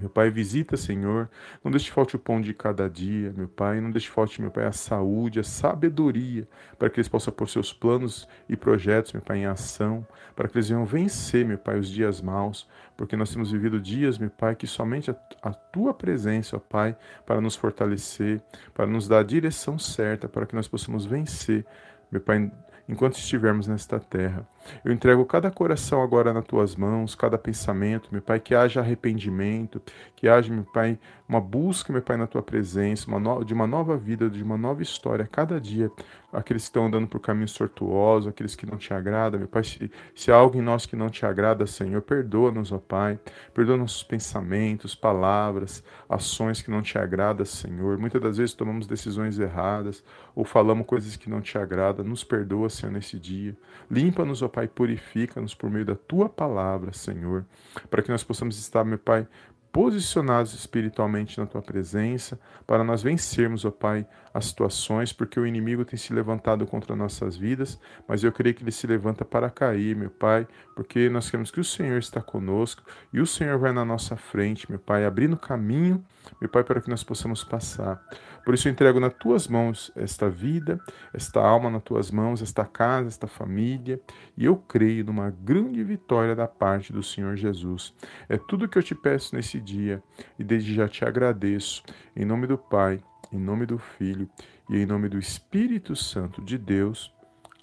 meu 0.00 0.08
Pai, 0.08 0.30
visita, 0.30 0.76
Senhor. 0.76 1.28
Não 1.64 1.72
deixe 1.72 1.90
falte 1.90 2.14
o 2.14 2.18
pão 2.18 2.40
de 2.40 2.54
cada 2.54 2.88
dia, 2.88 3.32
meu 3.36 3.48
Pai. 3.48 3.80
Não 3.80 3.90
deixe 3.90 4.08
falte, 4.08 4.40
meu 4.40 4.50
Pai, 4.50 4.64
a 4.64 4.72
saúde, 4.72 5.40
a 5.40 5.44
sabedoria, 5.44 6.46
para 6.78 6.88
que 6.88 7.00
eles 7.00 7.08
possam 7.08 7.32
pôr 7.32 7.48
seus 7.48 7.72
planos 7.72 8.28
e 8.48 8.56
projetos, 8.56 9.12
meu 9.12 9.22
Pai, 9.22 9.38
em 9.38 9.46
ação, 9.46 10.06
para 10.36 10.46
que 10.48 10.56
eles 10.56 10.68
venham 10.68 10.84
vencer, 10.84 11.44
meu 11.44 11.58
Pai, 11.58 11.78
os 11.78 11.88
dias 11.88 12.20
maus, 12.20 12.68
porque 12.96 13.16
nós 13.16 13.32
temos 13.32 13.50
vivido 13.50 13.80
dias, 13.80 14.18
meu 14.18 14.30
Pai, 14.30 14.54
que 14.54 14.68
somente 14.68 15.10
a, 15.10 15.16
a 15.42 15.52
Tua 15.52 15.92
presença, 15.92 16.56
ó 16.56 16.60
Pai, 16.60 16.96
para 17.26 17.40
nos 17.40 17.56
fortalecer, 17.56 18.40
para 18.72 18.86
nos 18.86 19.08
dar 19.08 19.20
a 19.20 19.24
direção 19.24 19.78
certa, 19.78 20.28
para 20.28 20.46
que 20.46 20.54
nós 20.54 20.68
possamos 20.68 21.06
vencer, 21.06 21.66
meu 22.12 22.20
Pai, 22.20 22.52
enquanto 22.88 23.18
estivermos 23.18 23.66
nesta 23.66 24.00
terra. 24.00 24.46
Eu 24.84 24.92
entrego 24.92 25.24
cada 25.24 25.50
coração 25.50 26.02
agora 26.02 26.32
nas 26.32 26.44
tuas 26.44 26.76
mãos, 26.76 27.14
cada 27.14 27.38
pensamento, 27.38 28.08
meu 28.12 28.22
Pai, 28.22 28.40
que 28.40 28.54
haja 28.54 28.80
arrependimento, 28.80 29.80
que 30.16 30.28
haja, 30.28 30.52
meu 30.52 30.64
Pai, 30.64 30.98
uma 31.28 31.40
busca, 31.40 31.92
meu 31.92 32.02
Pai, 32.02 32.16
na 32.16 32.26
tua 32.26 32.42
presença, 32.42 33.06
uma 33.06 33.20
no... 33.20 33.44
de 33.44 33.52
uma 33.52 33.66
nova 33.66 33.96
vida, 33.96 34.30
de 34.30 34.42
uma 34.42 34.56
nova 34.56 34.82
história, 34.82 35.28
cada 35.30 35.60
dia. 35.60 35.90
Aqueles 36.30 36.64
que 36.64 36.68
estão 36.68 36.86
andando 36.86 37.06
por 37.06 37.20
caminhos 37.20 37.54
tortuosos, 37.54 38.28
aqueles 38.28 38.54
que 38.54 38.66
não 38.66 38.76
te 38.76 38.92
agradam, 38.92 39.38
meu 39.38 39.48
Pai, 39.48 39.64
se, 39.64 39.90
se 40.14 40.30
há 40.30 40.36
algo 40.36 40.58
em 40.58 40.62
nós 40.62 40.86
que 40.86 40.96
não 40.96 41.08
te 41.08 41.24
agrada, 41.24 41.66
Senhor, 41.66 42.02
perdoa-nos, 42.02 42.72
ó 42.72 42.78
Pai, 42.78 43.18
perdoa 43.54 43.76
nossos 43.76 44.02
pensamentos, 44.02 44.94
palavras, 44.94 45.82
ações 46.08 46.60
que 46.60 46.70
não 46.70 46.82
te 46.82 46.98
agradam, 46.98 47.44
Senhor. 47.44 47.98
Muitas 47.98 48.20
das 48.20 48.36
vezes 48.38 48.54
tomamos 48.54 48.86
decisões 48.86 49.38
erradas 49.38 50.02
ou 50.34 50.44
falamos 50.44 50.86
coisas 50.86 51.16
que 51.16 51.30
não 51.30 51.40
te 51.40 51.56
agradam, 51.56 52.04
nos 52.04 52.24
perdoa, 52.24 52.68
Senhor, 52.68 52.92
nesse 52.92 53.18
dia. 53.18 53.56
Limpa-nos, 53.90 54.42
ó 54.42 54.48
Pai, 54.48 54.57
purifica-nos 54.66 55.54
por 55.54 55.70
meio 55.70 55.84
da 55.84 55.94
tua 55.94 56.28
palavra, 56.28 56.92
Senhor, 56.92 57.44
para 57.88 58.02
que 58.02 58.10
nós 58.10 58.24
possamos 58.24 58.58
estar, 58.58 58.84
meu 58.84 58.98
Pai, 58.98 59.26
posicionados 59.70 60.54
espiritualmente 60.54 61.38
na 61.38 61.46
tua 61.46 61.62
presença, 61.62 62.40
para 62.66 62.82
nós 62.82 63.02
vencermos, 63.02 63.64
ó 63.64 63.70
Pai, 63.70 64.06
as 64.32 64.46
situações, 64.46 65.12
porque 65.12 65.38
o 65.38 65.46
inimigo 65.46 65.84
tem 65.84 65.98
se 65.98 66.12
levantado 66.12 66.66
contra 66.66 66.96
nossas 66.96 67.36
vidas, 67.36 67.78
mas 68.06 68.24
eu 68.24 68.32
creio 68.32 68.54
que 68.54 68.62
ele 68.62 68.72
se 68.72 68.86
levanta 68.86 69.24
para 69.24 69.50
cair, 69.50 69.94
meu 69.94 70.10
Pai, 70.10 70.46
porque 70.74 71.08
nós 71.08 71.30
queremos 71.30 71.50
que 71.50 71.60
o 71.60 71.64
Senhor 71.64 71.98
está 71.98 72.20
conosco 72.20 72.82
e 73.12 73.20
o 73.20 73.26
Senhor 73.26 73.58
vai 73.58 73.72
na 73.72 73.84
nossa 73.84 74.16
frente, 74.16 74.68
meu 74.70 74.78
Pai, 74.78 75.04
abrindo 75.04 75.36
caminho, 75.36 76.04
meu 76.40 76.48
Pai, 76.48 76.64
para 76.64 76.80
que 76.80 76.90
nós 76.90 77.02
possamos 77.02 77.44
passar. 77.44 78.02
Por 78.44 78.54
isso 78.54 78.68
eu 78.68 78.72
entrego 78.72 78.98
nas 78.98 79.12
tuas 79.14 79.46
mãos 79.46 79.92
esta 79.94 80.30
vida, 80.30 80.80
esta 81.12 81.40
alma 81.40 81.68
nas 81.68 81.82
tuas 81.82 82.10
mãos, 82.10 82.40
esta 82.40 82.64
casa, 82.64 83.08
esta 83.08 83.26
família, 83.26 84.00
e 84.36 84.44
eu 84.44 84.56
creio 84.56 85.04
numa 85.04 85.30
grande 85.30 85.82
vitória 85.84 86.34
da 86.34 86.48
parte 86.48 86.92
do 86.92 87.02
Senhor 87.02 87.36
Jesus. 87.36 87.94
É 88.28 88.36
tudo 88.36 88.68
que 88.68 88.78
eu 88.78 88.82
te 88.82 88.94
peço 88.94 89.34
nesse 89.36 89.60
dia 89.60 90.02
e 90.38 90.44
desde 90.44 90.74
já 90.74 90.88
te 90.88 91.04
agradeço. 91.04 91.82
Em 92.16 92.24
nome 92.24 92.46
do 92.46 92.56
Pai, 92.56 93.02
em 93.32 93.38
nome 93.38 93.66
do 93.66 93.78
Filho 93.78 94.28
e 94.70 94.78
em 94.78 94.86
nome 94.86 95.08
do 95.08 95.18
Espírito 95.18 95.94
Santo 95.94 96.40
de 96.42 96.56
Deus. 96.56 97.12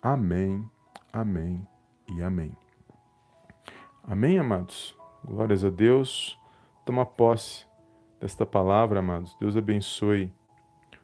Amém, 0.02 0.64
amém 1.12 1.68
e 2.16 2.22
amém. 2.22 2.56
Amém, 4.04 4.38
amados? 4.38 4.96
Glórias 5.24 5.66
a 5.66 5.70
Deus. 5.72 6.40
Toma 6.86 7.06
posse 7.08 7.66
desta 8.26 8.44
palavra, 8.44 9.00
amados. 9.00 9.38
Deus 9.40 9.56
abençoe 9.56 10.32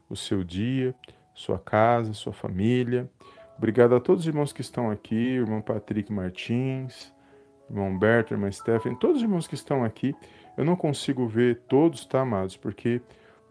o 0.09 0.15
seu 0.15 0.43
dia, 0.43 0.95
sua 1.35 1.59
casa, 1.59 2.13
sua 2.13 2.33
família. 2.33 3.07
Obrigado 3.55 3.93
a 3.93 3.99
todos 3.99 4.23
os 4.23 4.27
irmãos 4.27 4.51
que 4.51 4.61
estão 4.61 4.89
aqui, 4.89 5.35
irmão 5.35 5.61
Patrick 5.61 6.11
Martins, 6.11 7.13
irmão 7.69 7.89
Humberto, 7.89 8.33
irmã 8.33 8.51
Stephanie, 8.51 8.97
todos 8.97 9.17
os 9.17 9.21
irmãos 9.21 9.47
que 9.47 9.53
estão 9.53 9.83
aqui. 9.83 10.15
Eu 10.57 10.65
não 10.65 10.75
consigo 10.75 11.27
ver 11.27 11.59
todos, 11.69 12.05
tá, 12.05 12.21
amados? 12.21 12.57
Porque 12.57 12.99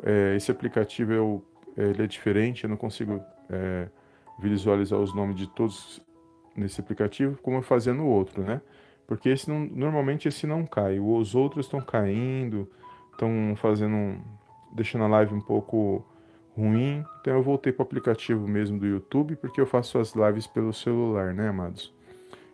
é, 0.02 0.34
esse 0.34 0.50
aplicativo 0.50 1.12
eu, 1.12 1.44
é, 1.76 1.84
ele 1.90 2.02
é 2.02 2.06
diferente, 2.08 2.64
eu 2.64 2.70
não 2.70 2.76
consigo 2.76 3.22
é, 3.48 3.88
visualizar 4.40 4.98
os 4.98 5.14
nomes 5.14 5.36
de 5.36 5.46
todos 5.46 6.02
nesse 6.56 6.80
aplicativo 6.80 7.38
como 7.40 7.58
eu 7.58 7.62
fazia 7.62 7.94
no 7.94 8.08
outro, 8.08 8.42
né? 8.42 8.60
Porque 9.06 9.28
esse 9.28 9.48
não, 9.48 9.60
normalmente 9.60 10.26
esse 10.26 10.44
não 10.44 10.66
cai, 10.66 10.98
os 10.98 11.36
outros 11.36 11.66
estão 11.66 11.80
caindo, 11.80 12.68
estão 13.20 13.54
fazendo, 13.56 14.18
deixando 14.72 15.04
a 15.04 15.08
live 15.08 15.34
um 15.34 15.40
pouco 15.40 16.04
ruim. 16.56 17.04
Então 17.20 17.34
eu 17.34 17.42
voltei 17.42 17.72
para 17.72 17.82
o 17.82 17.86
aplicativo 17.86 18.48
mesmo 18.48 18.78
do 18.78 18.86
YouTube, 18.86 19.36
porque 19.36 19.60
eu 19.60 19.66
faço 19.66 19.98
as 19.98 20.14
lives 20.14 20.46
pelo 20.46 20.72
celular, 20.72 21.34
né, 21.34 21.48
amados? 21.48 21.92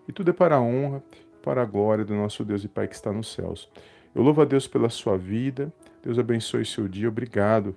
E 0.09 0.13
tudo 0.13 0.31
é 0.31 0.33
para 0.33 0.57
a 0.57 0.61
honra, 0.61 1.03
para 1.43 1.63
a 1.63 1.65
glória 1.65 2.05
do 2.05 2.15
nosso 2.15 2.45
Deus 2.45 2.65
e 2.65 2.69
Pai 2.69 2.89
que 2.89 2.95
está 2.95 3.13
nos 3.13 3.33
céus. 3.33 3.71
Eu 4.15 4.23
louvo 4.23 4.43
a 4.43 4.45
Deus 4.45 4.67
pela 4.67 4.89
sua 4.89 5.17
vida. 5.17 5.73
Deus 6.03 6.19
abençoe 6.19 6.65
seu 6.65 6.89
dia. 6.89 7.09
Obrigado 7.09 7.75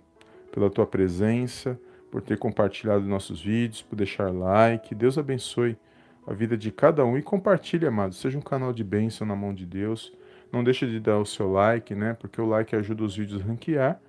pela 0.52 0.70
tua 0.70 0.86
presença, 0.86 1.80
por 2.10 2.22
ter 2.22 2.38
compartilhado 2.38 3.06
nossos 3.06 3.42
vídeos, 3.42 3.82
por 3.82 3.96
deixar 3.96 4.34
like. 4.34 4.96
Deus 4.96 5.18
abençoe 5.18 5.78
a 6.26 6.34
vida 6.34 6.58
de 6.58 6.72
cada 6.72 7.06
um 7.06 7.18
e 7.18 7.22
compartilhe, 7.22 7.86
amados. 7.86 8.20
Seja 8.20 8.38
um 8.38 8.42
canal 8.42 8.72
de 8.74 8.84
bênção 8.84 9.28
na 9.28 9.36
mão 9.36 9.54
de 9.54 9.66
Deus. 9.66 10.14
Não 10.52 10.64
deixe 10.64 10.88
de 10.88 11.00
dar 11.00 11.20
o 11.20 11.26
seu 11.26 11.52
like, 11.52 11.94
né? 11.94 12.16
Porque 12.20 12.42
o 12.42 12.46
like 12.46 12.76
ajuda 12.76 13.04
os 13.04 13.16
vídeos 13.16 13.42
a 13.42 13.46
ranquear, 13.46 14.00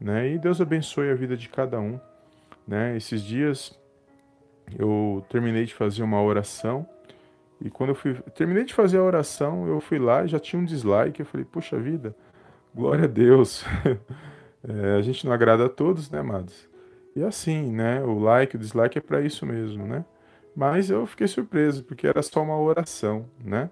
né? 0.00 0.30
E 0.30 0.38
Deus 0.38 0.60
abençoe 0.60 1.10
a 1.10 1.14
vida 1.14 1.36
de 1.36 1.48
cada 1.48 1.80
um, 1.80 1.98
né? 2.66 2.96
Esses 2.96 3.22
dias 3.22 3.78
eu 4.78 5.24
terminei 5.28 5.64
de 5.64 5.74
fazer 5.74 6.02
uma 6.02 6.22
oração 6.22 6.86
e 7.60 7.70
quando 7.70 7.90
eu 7.90 7.94
fui 7.94 8.14
terminei 8.34 8.64
de 8.64 8.74
fazer 8.74 8.98
a 8.98 9.02
oração, 9.02 9.66
eu 9.66 9.80
fui 9.80 9.98
lá 9.98 10.24
e 10.24 10.28
já 10.28 10.38
tinha 10.38 10.60
um 10.60 10.64
dislike. 10.64 11.20
Eu 11.20 11.26
falei, 11.26 11.46
puxa 11.46 11.78
vida, 11.78 12.14
glória 12.74 13.04
a 13.04 13.08
Deus. 13.08 13.64
é, 14.62 14.96
a 14.98 15.02
gente 15.02 15.24
não 15.24 15.32
agrada 15.32 15.66
a 15.66 15.68
todos, 15.68 16.10
né, 16.10 16.18
amados? 16.18 16.68
E 17.16 17.22
assim, 17.22 17.72
né? 17.72 18.02
O 18.02 18.18
like, 18.18 18.56
o 18.56 18.58
dislike 18.58 18.98
é 18.98 19.00
para 19.00 19.22
isso 19.22 19.46
mesmo, 19.46 19.86
né? 19.86 20.04
Mas 20.54 20.90
eu 20.90 21.06
fiquei 21.06 21.26
surpreso 21.26 21.82
porque 21.84 22.06
era 22.06 22.22
só 22.22 22.42
uma 22.42 22.58
oração, 22.58 23.26
né? 23.42 23.70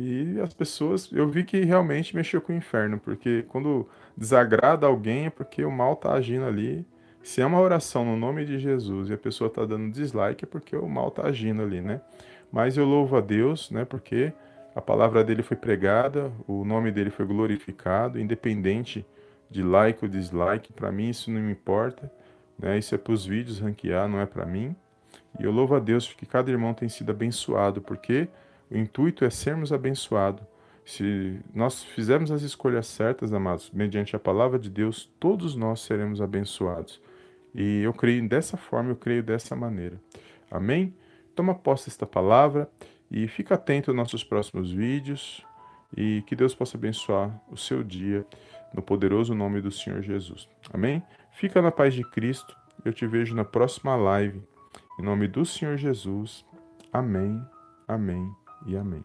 E 0.00 0.40
as 0.40 0.54
pessoas, 0.54 1.10
eu 1.10 1.28
vi 1.28 1.42
que 1.42 1.64
realmente 1.64 2.14
mexeu 2.14 2.40
com 2.40 2.52
o 2.52 2.56
inferno, 2.56 3.00
porque 3.00 3.44
quando 3.48 3.88
desagrada 4.16 4.86
alguém 4.86 5.26
é 5.26 5.30
porque 5.30 5.64
o 5.64 5.72
mal 5.72 5.94
está 5.94 6.12
agindo 6.12 6.44
ali. 6.44 6.86
Se 7.20 7.40
é 7.40 7.46
uma 7.46 7.58
oração 7.58 8.04
no 8.04 8.16
nome 8.16 8.44
de 8.44 8.60
Jesus 8.60 9.10
e 9.10 9.12
a 9.12 9.18
pessoa 9.18 9.48
está 9.48 9.64
dando 9.64 9.90
dislike, 9.90 10.44
é 10.44 10.46
porque 10.46 10.76
o 10.76 10.88
mal 10.88 11.08
está 11.08 11.26
agindo 11.26 11.62
ali, 11.62 11.80
né? 11.80 12.00
Mas 12.52 12.76
eu 12.76 12.84
louvo 12.84 13.16
a 13.16 13.20
Deus, 13.20 13.72
né? 13.72 13.84
Porque 13.84 14.32
a 14.72 14.80
palavra 14.80 15.24
dele 15.24 15.42
foi 15.42 15.56
pregada, 15.56 16.30
o 16.46 16.64
nome 16.64 16.92
dele 16.92 17.10
foi 17.10 17.26
glorificado, 17.26 18.20
independente 18.20 19.04
de 19.50 19.64
like 19.64 20.04
ou 20.04 20.08
dislike, 20.08 20.72
para 20.72 20.92
mim 20.92 21.08
isso 21.08 21.28
não 21.28 21.40
me 21.40 21.50
importa, 21.50 22.08
né? 22.56 22.78
Isso 22.78 22.94
é 22.94 22.98
para 22.98 23.12
os 23.12 23.26
vídeos 23.26 23.58
ranquear, 23.58 24.08
não 24.08 24.20
é 24.20 24.26
para 24.26 24.46
mim. 24.46 24.76
E 25.40 25.42
eu 25.42 25.50
louvo 25.50 25.74
a 25.74 25.80
Deus 25.80 26.06
porque 26.06 26.24
cada 26.24 26.52
irmão 26.52 26.72
tem 26.72 26.88
sido 26.88 27.10
abençoado, 27.10 27.82
porque 27.82 28.28
o 28.70 28.76
intuito 28.76 29.24
é 29.24 29.30
sermos 29.30 29.72
abençoados. 29.72 30.42
Se 30.84 31.38
nós 31.54 31.82
fizermos 31.82 32.30
as 32.30 32.42
escolhas 32.42 32.86
certas, 32.86 33.32
amados, 33.32 33.70
mediante 33.70 34.16
a 34.16 34.18
palavra 34.18 34.58
de 34.58 34.70
Deus, 34.70 35.10
todos 35.20 35.54
nós 35.54 35.80
seremos 35.80 36.20
abençoados. 36.20 37.00
E 37.54 37.82
eu 37.82 37.92
creio 37.92 38.26
dessa 38.26 38.56
forma, 38.56 38.90
eu 38.90 38.96
creio 38.96 39.22
dessa 39.22 39.54
maneira. 39.54 40.00
Amém? 40.50 40.94
Toma 41.34 41.54
posse 41.54 41.86
desta 41.86 42.06
palavra 42.06 42.70
e 43.10 43.28
fica 43.28 43.54
atento 43.54 43.90
aos 43.90 43.96
nossos 43.96 44.24
próximos 44.24 44.72
vídeos. 44.72 45.44
e 45.96 46.22
que 46.26 46.36
Deus 46.36 46.54
possa 46.54 46.76
abençoar 46.76 47.40
o 47.50 47.56
seu 47.56 47.82
dia 47.82 48.26
no 48.74 48.82
poderoso 48.82 49.34
nome 49.34 49.62
do 49.62 49.70
Senhor 49.70 50.02
Jesus. 50.02 50.46
Amém? 50.70 51.02
Fica 51.32 51.62
na 51.62 51.70
paz 51.70 51.94
de 51.94 52.04
Cristo. 52.10 52.54
Eu 52.84 52.92
te 52.92 53.06
vejo 53.06 53.34
na 53.34 53.44
próxima 53.44 53.96
live. 53.96 54.42
Em 54.98 55.02
nome 55.02 55.26
do 55.26 55.46
Senhor 55.46 55.78
Jesus. 55.78 56.44
Amém, 56.92 57.40
amém 57.86 58.47
e 58.66 58.76
amém. 58.76 59.04